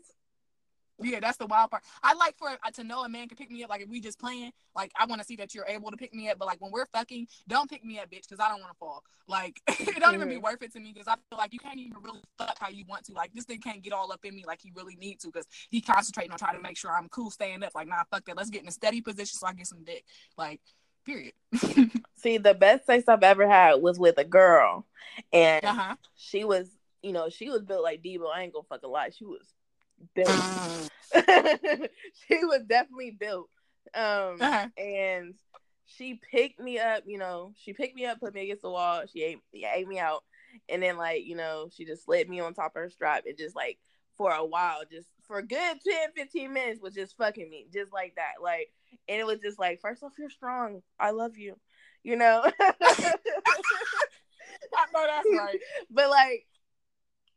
Yeah, 1.00 1.20
that's 1.20 1.38
the 1.38 1.46
wild 1.46 1.70
part. 1.70 1.84
I 2.02 2.14
like 2.16 2.38
for 2.38 2.50
uh, 2.50 2.72
to 2.74 2.84
know 2.84 3.04
a 3.04 3.10
man 3.10 3.28
can 3.28 3.38
pick 3.38 3.52
me 3.52 3.64
up. 3.64 3.70
Like 3.70 3.82
if 3.82 3.90
we 3.90 4.02
just 4.02 4.20
playing, 4.20 4.52
like 4.76 4.92
I 4.98 5.06
want 5.06 5.22
to 5.22 5.28
see 5.28 5.36
that 5.36 5.54
you're 5.54 5.66
able 5.68 5.92
to 5.92 5.98
pick 5.98 6.14
me 6.14 6.30
up. 6.30 6.40
But 6.40 6.48
like 6.48 6.60
when 6.60 6.72
we're 6.72 6.88
fucking, 6.88 7.28
don't 7.48 7.70
pick 7.70 7.86
me 7.86 8.00
up, 8.00 8.10
bitch, 8.10 8.24
because 8.28 8.40
I 8.40 8.50
don't 8.50 8.62
want 8.62 8.72
to 8.72 8.78
fall. 8.78 9.04
Like 9.28 9.62
it 9.68 10.00
don't 10.00 10.16
even 10.16 10.30
be 10.30 10.38
worth 10.38 10.62
it 10.64 10.74
to 10.74 10.80
me 10.80 10.92
because 10.94 11.08
I 11.08 11.16
feel 11.30 11.38
like 11.38 11.54
you 11.54 11.60
can't 11.60 11.78
even 11.78 11.98
really 12.02 12.22
fuck 12.38 12.58
how 12.60 12.70
you 12.70 12.84
want 12.88 13.06
to. 13.06 13.14
Like 13.14 13.32
this 13.34 13.46
thing 13.46 13.60
can't 13.60 13.84
get 13.84 13.94
all 13.94 14.12
up 14.12 14.26
in 14.26 14.36
me 14.36 14.44
like 14.48 14.60
he 14.62 14.72
really 14.76 14.96
need 14.96 15.20
to 15.20 15.28
because 15.28 15.46
he 15.70 15.82
concentrating 15.82 16.32
on 16.32 16.40
trying 16.40 16.56
to 16.56 16.62
make 16.62 16.78
sure 16.78 16.92
I'm 16.92 17.10
cool, 17.10 17.30
staying 17.30 17.64
up. 17.64 17.76
Like 17.76 17.88
nah, 17.88 18.04
fuck 18.10 18.26
that. 18.26 18.38
Let's 18.38 18.50
get 18.50 18.64
in 18.64 18.68
a 18.68 18.72
steady 18.72 19.02
position 19.02 19.38
so 19.38 19.46
I 19.46 19.54
get 19.54 19.68
some 19.68 19.84
dick. 19.84 20.04
Like 20.38 20.62
period. 21.06 21.34
see, 22.16 22.38
the 22.38 22.54
best 22.54 22.86
sex 22.86 23.06
I've 23.08 23.24
ever 23.24 23.48
had 23.48 23.76
was 23.76 24.00
with 24.00 24.18
a 24.18 24.24
girl, 24.24 24.86
and 25.32 25.64
uh-huh. 25.64 25.96
she 26.16 26.44
was, 26.44 26.70
you 27.02 27.14
know, 27.14 27.30
she 27.30 27.50
was 27.50 27.64
built 27.64 27.84
like 27.84 28.04
Debo. 28.04 28.26
I 28.34 28.44
ain't 28.44 28.54
gonna 28.54 28.66
fucking 28.68 28.90
lie. 28.90 29.10
She 29.10 29.26
was 29.26 29.48
built. 30.16 30.90
she 32.28 32.46
was 32.46 32.64
definitely 32.68 33.12
built. 33.12 33.50
Um, 33.94 34.38
uh-huh. 34.42 34.68
and 34.78 35.34
she 35.86 36.20
picked 36.32 36.60
me 36.60 36.80
up. 36.80 37.04
You 37.06 37.18
know, 37.18 37.54
she 37.56 37.74
picked 37.74 37.96
me 37.96 38.06
up, 38.06 38.20
put 38.20 38.34
me 38.34 38.44
against 38.44 38.64
the 38.64 38.70
wall. 38.70 39.04
She 39.12 39.24
ate, 39.24 39.40
ate 39.54 39.88
me 39.88 40.00
out, 40.00 40.24
and 40.70 40.84
then 40.84 40.98
like 40.98 41.26
you 41.26 41.36
know, 41.36 41.70
she 41.74 41.86
just 41.86 42.06
slid 42.06 42.30
me 42.30 42.40
on 42.40 42.54
top 42.54 42.76
of 42.76 42.82
her 42.82 42.90
strap 42.90 43.24
and 43.26 43.38
just 43.38 43.56
like 43.56 43.80
for 44.18 44.32
a 44.32 44.46
while, 44.46 44.82
just 44.92 45.08
for 45.28 45.38
a 45.38 45.46
good 45.46 45.78
10, 45.88 46.12
15 46.16 46.52
minutes, 46.52 46.82
was 46.82 46.96
just 46.96 47.16
fucking 47.18 47.50
me, 47.50 47.68
just 47.72 47.94
like 47.94 48.16
that. 48.16 48.42
Like, 48.42 48.72
and 49.08 49.20
it 49.20 49.26
was 49.26 49.40
just 49.40 49.60
like, 49.60 49.80
first 49.80 50.02
off, 50.04 50.14
you're 50.18 50.30
strong. 50.30 50.82
I 51.00 51.12
love 51.12 51.38
you. 51.38 51.56
You 52.04 52.16
know. 52.16 52.44
I 54.76 54.86
know 54.94 55.06
that's 55.06 55.28
right. 55.38 55.60
But 55.90 56.10
like, 56.10 56.48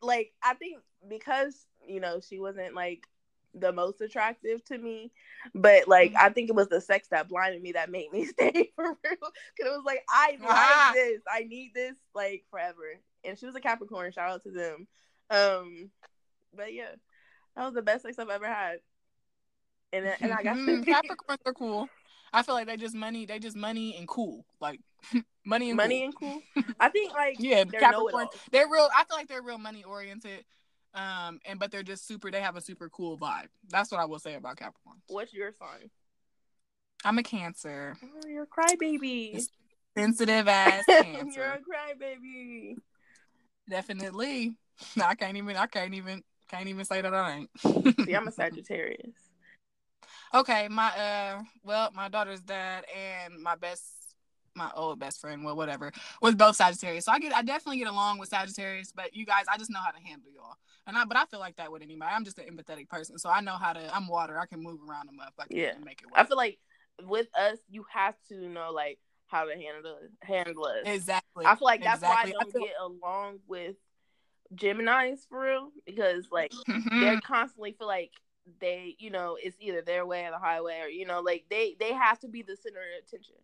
like 0.03 0.33
I 0.43 0.55
think 0.55 0.79
because 1.09 1.67
you 1.87 2.01
know, 2.01 2.21
she 2.21 2.39
wasn't 2.39 2.75
like 2.75 3.07
the 3.55 3.73
most 3.73 4.01
attractive 4.01 4.65
to 4.67 4.79
me. 4.79 5.13
But 5.55 5.89
like 5.89 6.11
mm-hmm. 6.13 6.27
I 6.27 6.31
think 6.31 6.49
it 6.49 6.57
was 6.57 6.69
the 6.69 6.81
sex 6.81 7.09
that 7.09 7.29
blinded 7.29 7.63
me 7.63 7.73
that 7.73 7.91
made 7.91 8.13
me 8.13 8.25
stay 8.27 8.71
for 8.75 8.85
real. 8.85 9.17
Cause 9.21 9.31
it 9.59 9.65
was 9.65 9.85
like, 9.85 10.05
I 10.09 10.39
ah. 10.45 10.93
like 10.95 10.95
this. 10.95 11.21
I 11.31 11.45
need 11.45 11.73
this 11.75 11.97
like 12.15 12.45
forever. 12.51 12.99
And 13.25 13.39
she 13.39 13.47
was 13.47 13.55
a 13.55 13.61
Capricorn, 13.61 14.13
shout 14.13 14.31
out 14.31 14.43
to 14.45 14.51
them. 14.51 14.87
Um 15.31 15.91
but 16.57 16.73
yeah, 16.73 16.93
that 17.57 17.65
was 17.65 17.75
the 17.75 17.83
best 17.83 18.03
sex 18.03 18.19
I've 18.19 18.31
ever 18.31 18.47
had. 18.47 18.79
And 19.93 20.07
and 20.21 20.33
I 20.33 20.43
got 20.43 20.57
mm, 20.57 20.85
Capricorns 20.85 21.39
are 21.45 21.55
cool. 21.55 21.89
I 22.33 22.43
feel 22.43 22.55
like 22.55 22.67
they 22.67 22.77
just 22.77 22.95
money, 22.95 23.27
they 23.27 23.41
just 23.41 23.57
money 23.57 23.97
and 23.97 24.07
cool. 24.07 24.45
Like 24.61 24.81
money 25.45 25.71
and 25.71 25.77
money 25.77 26.11
cool. 26.17 26.43
and 26.55 26.65
cool. 26.65 26.75
I 26.79 26.89
think 26.89 27.13
like 27.13 27.37
yeah, 27.41 27.65
they're 27.65 27.81
Capricorn. 27.81 28.29
They're 28.53 28.69
real. 28.69 28.89
I 28.97 29.05
feel 29.05 29.17
like 29.17 29.29
they're 29.29 29.43
real 29.43 29.59
money 29.59 29.83
oriented. 29.83 30.45
Um, 30.95 31.41
and 31.45 31.59
but 31.59 31.71
they're 31.71 31.83
just 31.83 32.07
super. 32.07 32.31
They 32.31 32.41
have 32.41 32.57
a 32.57 32.61
super 32.61 32.89
cool 32.89 33.17
vibe. 33.17 33.49
That's 33.69 33.91
what 33.91 34.01
I 34.01 34.05
will 34.07 34.19
say 34.19 34.35
about 34.35 34.57
Capricorn. 34.57 34.97
What's 35.09 35.33
your 35.33 35.53
sign? 35.53 35.91
I'm 37.05 37.19
a 37.19 37.23
Cancer. 37.23 37.97
Oh, 38.03 38.29
you're 38.29 38.45
a 38.45 38.47
crybaby. 38.47 39.43
Sensitive 39.97 40.49
ass 40.49 40.85
Cancer. 40.87 41.41
you're 41.41 41.47
a 41.47 41.59
crybaby. 41.59 42.77
Definitely. 43.69 44.55
I 45.03 45.15
can't 45.15 45.37
even. 45.37 45.57
I 45.57 45.67
can't 45.67 45.95
even. 45.95 46.23
Can't 46.49 46.69
even 46.69 46.85
say 46.85 47.01
that 47.01 47.15
I 47.15 47.37
ain't. 47.37 47.51
See, 48.05 48.13
I'm 48.13 48.27
a 48.27 48.33
Sagittarius. 48.33 49.15
Okay, 50.33 50.69
my 50.69 50.91
uh, 50.97 51.43
well, 51.65 51.91
my 51.93 52.09
daughter's 52.09 52.41
dad 52.41 52.85
and 52.97 53.43
my 53.43 53.57
best 53.57 53.83
my 54.55 54.71
old 54.75 54.99
best 54.99 55.21
friend, 55.21 55.45
well, 55.45 55.57
whatever, 55.57 55.93
was 56.21 56.35
both 56.35 56.57
Sagittarius. 56.57 57.05
So 57.05 57.13
I 57.13 57.19
get, 57.19 57.35
I 57.35 57.43
definitely 57.43 57.79
get 57.79 57.89
along 57.89 58.19
with 58.19 58.29
Sagittarius. 58.29 58.93
But 58.95 59.15
you 59.15 59.25
guys, 59.25 59.45
I 59.53 59.57
just 59.59 59.71
know 59.71 59.81
how 59.81 59.91
to 59.91 60.01
handle 60.01 60.31
y'all. 60.35 60.57
And 60.87 60.97
I, 60.97 61.05
but 61.05 61.17
I 61.17 61.25
feel 61.27 61.41
like 61.41 61.57
that 61.57 61.71
with 61.71 61.83
anybody. 61.83 62.13
I'm 62.15 62.25
just 62.25 62.39
an 62.39 62.47
empathetic 62.47 62.89
person, 62.89 63.19
so 63.19 63.31
I 63.31 63.41
know 63.41 63.57
how 63.57 63.73
to. 63.73 63.95
I'm 63.95 64.09
water. 64.09 64.39
I 64.39 64.47
can 64.47 64.63
move 64.63 64.81
around 64.89 65.09
a 65.09 65.13
motherfucker 65.13 65.47
Yeah. 65.51 65.75
make 65.85 66.01
it 66.03 66.07
work. 66.07 66.15
I 66.17 66.25
feel 66.25 66.37
like 66.37 66.59
with 67.07 67.29
us, 67.39 67.59
you 67.69 67.85
have 67.93 68.15
to 68.29 68.49
know 68.49 68.71
like 68.73 68.99
how 69.27 69.45
to 69.45 69.53
handle 69.53 69.97
handle 70.23 70.65
us. 70.65 70.83
exactly. 70.85 71.47
I 71.47 71.55
feel 71.55 71.67
like 71.67 71.83
that's 71.83 72.03
exactly. 72.03 72.33
why 72.33 72.39
I 72.39 72.43
don't 72.43 72.53
feel- 72.53 72.63
get 72.63 72.75
along 72.81 73.39
with 73.47 73.77
Gemini's 74.55 75.27
for 75.29 75.43
real 75.43 75.71
because 75.87 76.27
like 76.33 76.53
they 76.67 76.73
mm-hmm. 76.73 77.19
constantly 77.21 77.73
feel 77.73 77.87
like 77.87 78.11
they, 78.61 78.97
you 78.99 79.11
know, 79.11 79.37
it's 79.41 79.57
either 79.61 79.83
their 79.83 80.05
way 80.05 80.25
or 80.25 80.31
the 80.31 80.39
highway, 80.39 80.81
or 80.83 80.89
you 80.89 81.07
know, 81.07 81.21
like 81.21 81.45
they 81.51 81.77
they 81.79 81.93
have 81.93 82.19
to 82.21 82.29
be 82.29 82.43
the 82.43 82.57
center 82.57 82.81
of 82.81 83.07
attention. 83.07 83.37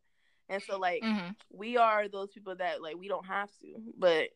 And 0.48 0.62
so 0.62 0.78
like 0.78 1.02
Mhm. 1.02 1.34
we 1.52 1.76
are 1.76 2.08
those 2.08 2.30
people 2.32 2.56
that 2.56 2.82
like 2.82 2.96
we 2.96 3.08
don't 3.08 3.26
have 3.26 3.50
to, 3.60 3.74
but 3.98 4.28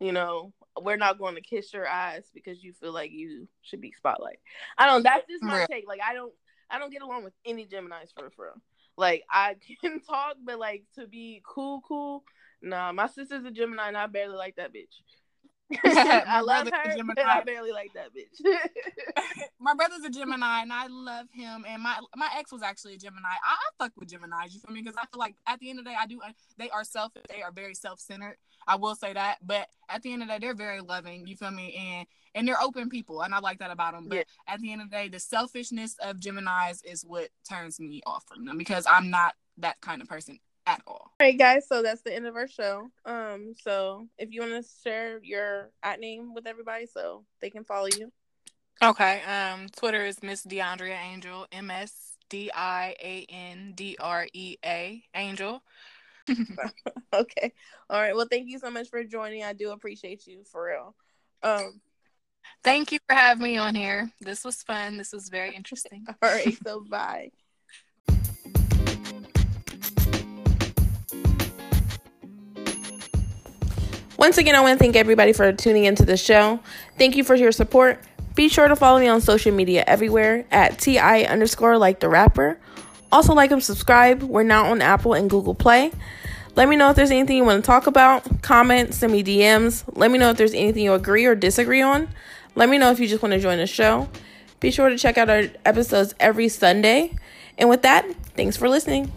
you 0.00 0.12
know, 0.12 0.52
we're 0.80 0.96
not 0.96 1.18
going 1.18 1.34
to 1.34 1.40
kiss 1.40 1.72
your 1.72 1.88
eyes 1.88 2.30
because 2.32 2.62
you 2.62 2.72
feel 2.72 2.92
like 2.92 3.10
you 3.10 3.48
should 3.62 3.80
be 3.80 3.92
spotlight. 3.96 4.38
I 4.76 4.86
don't. 4.86 5.02
That's 5.02 5.26
just 5.28 5.42
my 5.42 5.66
take. 5.66 5.88
Like 5.88 6.00
I 6.06 6.14
don't. 6.14 6.32
I 6.70 6.78
don't 6.78 6.92
get 6.92 7.02
along 7.02 7.24
with 7.24 7.32
any 7.44 7.66
Gemini's 7.66 8.12
for 8.12 8.30
for 8.30 8.44
real. 8.46 8.62
Like 8.96 9.24
I 9.30 9.56
can 9.80 10.00
talk, 10.00 10.36
but 10.44 10.58
like 10.58 10.84
to 10.94 11.06
be 11.06 11.42
cool, 11.44 11.82
cool. 11.86 12.24
Nah, 12.62 12.92
my 12.92 13.06
sister's 13.06 13.44
a 13.44 13.50
Gemini, 13.50 13.88
and 13.88 13.96
I 13.96 14.06
barely 14.06 14.36
like 14.36 14.56
that 14.56 14.72
bitch. 14.72 15.02
I 15.84 16.40
love 16.40 16.66
her, 16.68 16.96
Gemini. 16.96 17.22
I 17.22 17.42
barely 17.42 17.72
like 17.72 17.92
that 17.94 18.08
bitch. 18.14 18.40
my 19.60 19.74
brother's 19.74 20.04
a 20.04 20.10
Gemini 20.10 20.62
and 20.62 20.72
I 20.72 20.86
love 20.86 21.26
him. 21.32 21.64
And 21.68 21.82
my 21.82 21.98
my 22.16 22.28
ex 22.38 22.52
was 22.52 22.62
actually 22.62 22.94
a 22.94 22.98
Gemini. 22.98 23.28
I, 23.28 23.52
I 23.52 23.84
fuck 23.84 23.92
with 23.98 24.08
Geminis, 24.08 24.54
you 24.54 24.60
feel 24.60 24.74
me? 24.74 24.80
Because 24.82 24.96
I 24.96 25.04
feel 25.12 25.18
like 25.18 25.34
at 25.46 25.60
the 25.60 25.68
end 25.70 25.78
of 25.78 25.84
the 25.84 25.90
day, 25.90 25.96
I 26.00 26.06
do. 26.06 26.20
Uh, 26.24 26.32
they 26.56 26.70
are 26.70 26.84
selfish. 26.84 27.22
They 27.28 27.42
are 27.42 27.52
very 27.52 27.74
self 27.74 28.00
centered. 28.00 28.36
I 28.66 28.76
will 28.76 28.94
say 28.94 29.12
that. 29.12 29.38
But 29.42 29.68
at 29.88 30.02
the 30.02 30.12
end 30.12 30.22
of 30.22 30.28
the 30.28 30.34
day, 30.34 30.38
they're 30.40 30.54
very 30.54 30.80
loving. 30.80 31.26
You 31.26 31.36
feel 31.36 31.50
me? 31.50 31.74
And 31.74 32.06
and 32.34 32.46
they're 32.48 32.60
open 32.62 32.88
people, 32.88 33.22
and 33.22 33.34
I 33.34 33.40
like 33.40 33.58
that 33.58 33.70
about 33.70 33.94
them. 33.94 34.08
But 34.08 34.16
Yeah. 34.18 34.54
at 34.54 34.60
the 34.60 34.72
end 34.72 34.82
of 34.82 34.90
the 34.90 34.96
day, 34.96 35.08
the 35.08 35.20
selfishness 35.20 35.96
of 36.02 36.16
Geminis 36.18 36.84
is 36.84 37.04
what 37.04 37.28
turns 37.48 37.78
me 37.80 38.00
off 38.06 38.24
from 38.26 38.44
them 38.46 38.56
because 38.58 38.86
I'm 38.88 39.10
not 39.10 39.34
that 39.58 39.80
kind 39.80 40.00
of 40.00 40.08
person 40.08 40.38
at 40.68 40.82
all. 40.86 40.94
All 40.94 41.26
right, 41.26 41.38
guys. 41.38 41.66
So 41.66 41.82
that's 41.82 42.02
the 42.02 42.14
end 42.14 42.26
of 42.26 42.36
our 42.36 42.46
show. 42.46 42.90
Um, 43.04 43.54
so 43.60 44.06
if 44.18 44.32
you 44.32 44.42
want 44.42 44.62
to 44.62 44.70
share 44.84 45.18
your 45.22 45.70
at 45.82 45.98
name 45.98 46.34
with 46.34 46.46
everybody, 46.46 46.86
so 46.86 47.24
they 47.40 47.50
can 47.50 47.64
follow 47.64 47.86
you. 47.86 48.12
Okay. 48.82 49.22
Um, 49.22 49.66
Twitter 49.76 50.04
is 50.04 50.22
Miss 50.22 50.44
Diandrea 50.44 50.96
Angel, 50.96 51.46
M 51.50 51.70
S 51.70 52.12
D 52.28 52.50
I 52.54 52.94
A 53.02 53.26
N 53.28 53.72
D 53.74 53.96
R 53.98 54.28
E 54.32 54.56
A 54.64 55.02
Angel. 55.14 55.62
Okay. 57.10 57.54
All 57.88 57.98
right. 57.98 58.14
Well, 58.14 58.28
thank 58.30 58.48
you 58.50 58.58
so 58.58 58.70
much 58.70 58.90
for 58.90 59.02
joining. 59.02 59.42
I 59.42 59.54
do 59.54 59.70
appreciate 59.70 60.26
you 60.26 60.44
for 60.44 60.66
real. 60.66 60.94
Um. 61.42 61.80
Thank 62.62 62.92
you 62.92 62.98
for 63.08 63.14
having 63.14 63.44
me 63.44 63.56
on 63.56 63.74
here. 63.74 64.10
This 64.20 64.44
was 64.44 64.62
fun. 64.62 64.98
This 64.98 65.12
was 65.12 65.30
very 65.30 65.54
interesting. 65.54 66.04
All 66.22 66.30
right. 66.30 66.56
So 66.62 66.84
bye. 66.88 67.30
Once 74.18 74.36
again, 74.36 74.56
I 74.56 74.60
want 74.60 74.76
to 74.76 74.84
thank 74.84 74.96
everybody 74.96 75.32
for 75.32 75.52
tuning 75.52 75.84
into 75.84 76.04
the 76.04 76.16
show. 76.16 76.58
Thank 76.98 77.14
you 77.14 77.22
for 77.22 77.36
your 77.36 77.52
support. 77.52 78.02
Be 78.34 78.48
sure 78.48 78.66
to 78.66 78.74
follow 78.74 78.98
me 78.98 79.06
on 79.06 79.20
social 79.20 79.52
media 79.52 79.84
everywhere 79.86 80.44
at 80.50 80.80
TI 80.80 81.24
underscore 81.24 81.78
like 81.78 82.00
the 82.00 82.08
rapper. 82.08 82.58
Also, 83.12 83.32
like 83.32 83.52
and 83.52 83.62
subscribe. 83.62 84.24
We're 84.24 84.42
now 84.42 84.72
on 84.72 84.82
Apple 84.82 85.14
and 85.14 85.30
Google 85.30 85.54
Play. 85.54 85.92
Let 86.56 86.68
me 86.68 86.74
know 86.74 86.90
if 86.90 86.96
there's 86.96 87.12
anything 87.12 87.36
you 87.36 87.44
want 87.44 87.62
to 87.62 87.66
talk 87.66 87.86
about. 87.86 88.42
Comment, 88.42 88.92
send 88.92 89.12
me 89.12 89.22
DMs. 89.22 89.84
Let 89.94 90.10
me 90.10 90.18
know 90.18 90.30
if 90.30 90.36
there's 90.36 90.52
anything 90.52 90.82
you 90.82 90.94
agree 90.94 91.24
or 91.24 91.36
disagree 91.36 91.80
on. 91.80 92.08
Let 92.56 92.68
me 92.68 92.76
know 92.76 92.90
if 92.90 92.98
you 92.98 93.06
just 93.06 93.22
want 93.22 93.34
to 93.34 93.38
join 93.38 93.58
the 93.58 93.68
show. 93.68 94.08
Be 94.58 94.72
sure 94.72 94.88
to 94.88 94.98
check 94.98 95.16
out 95.16 95.30
our 95.30 95.44
episodes 95.64 96.16
every 96.18 96.48
Sunday. 96.48 97.14
And 97.56 97.68
with 97.68 97.82
that, 97.82 98.04
thanks 98.34 98.56
for 98.56 98.68
listening. 98.68 99.12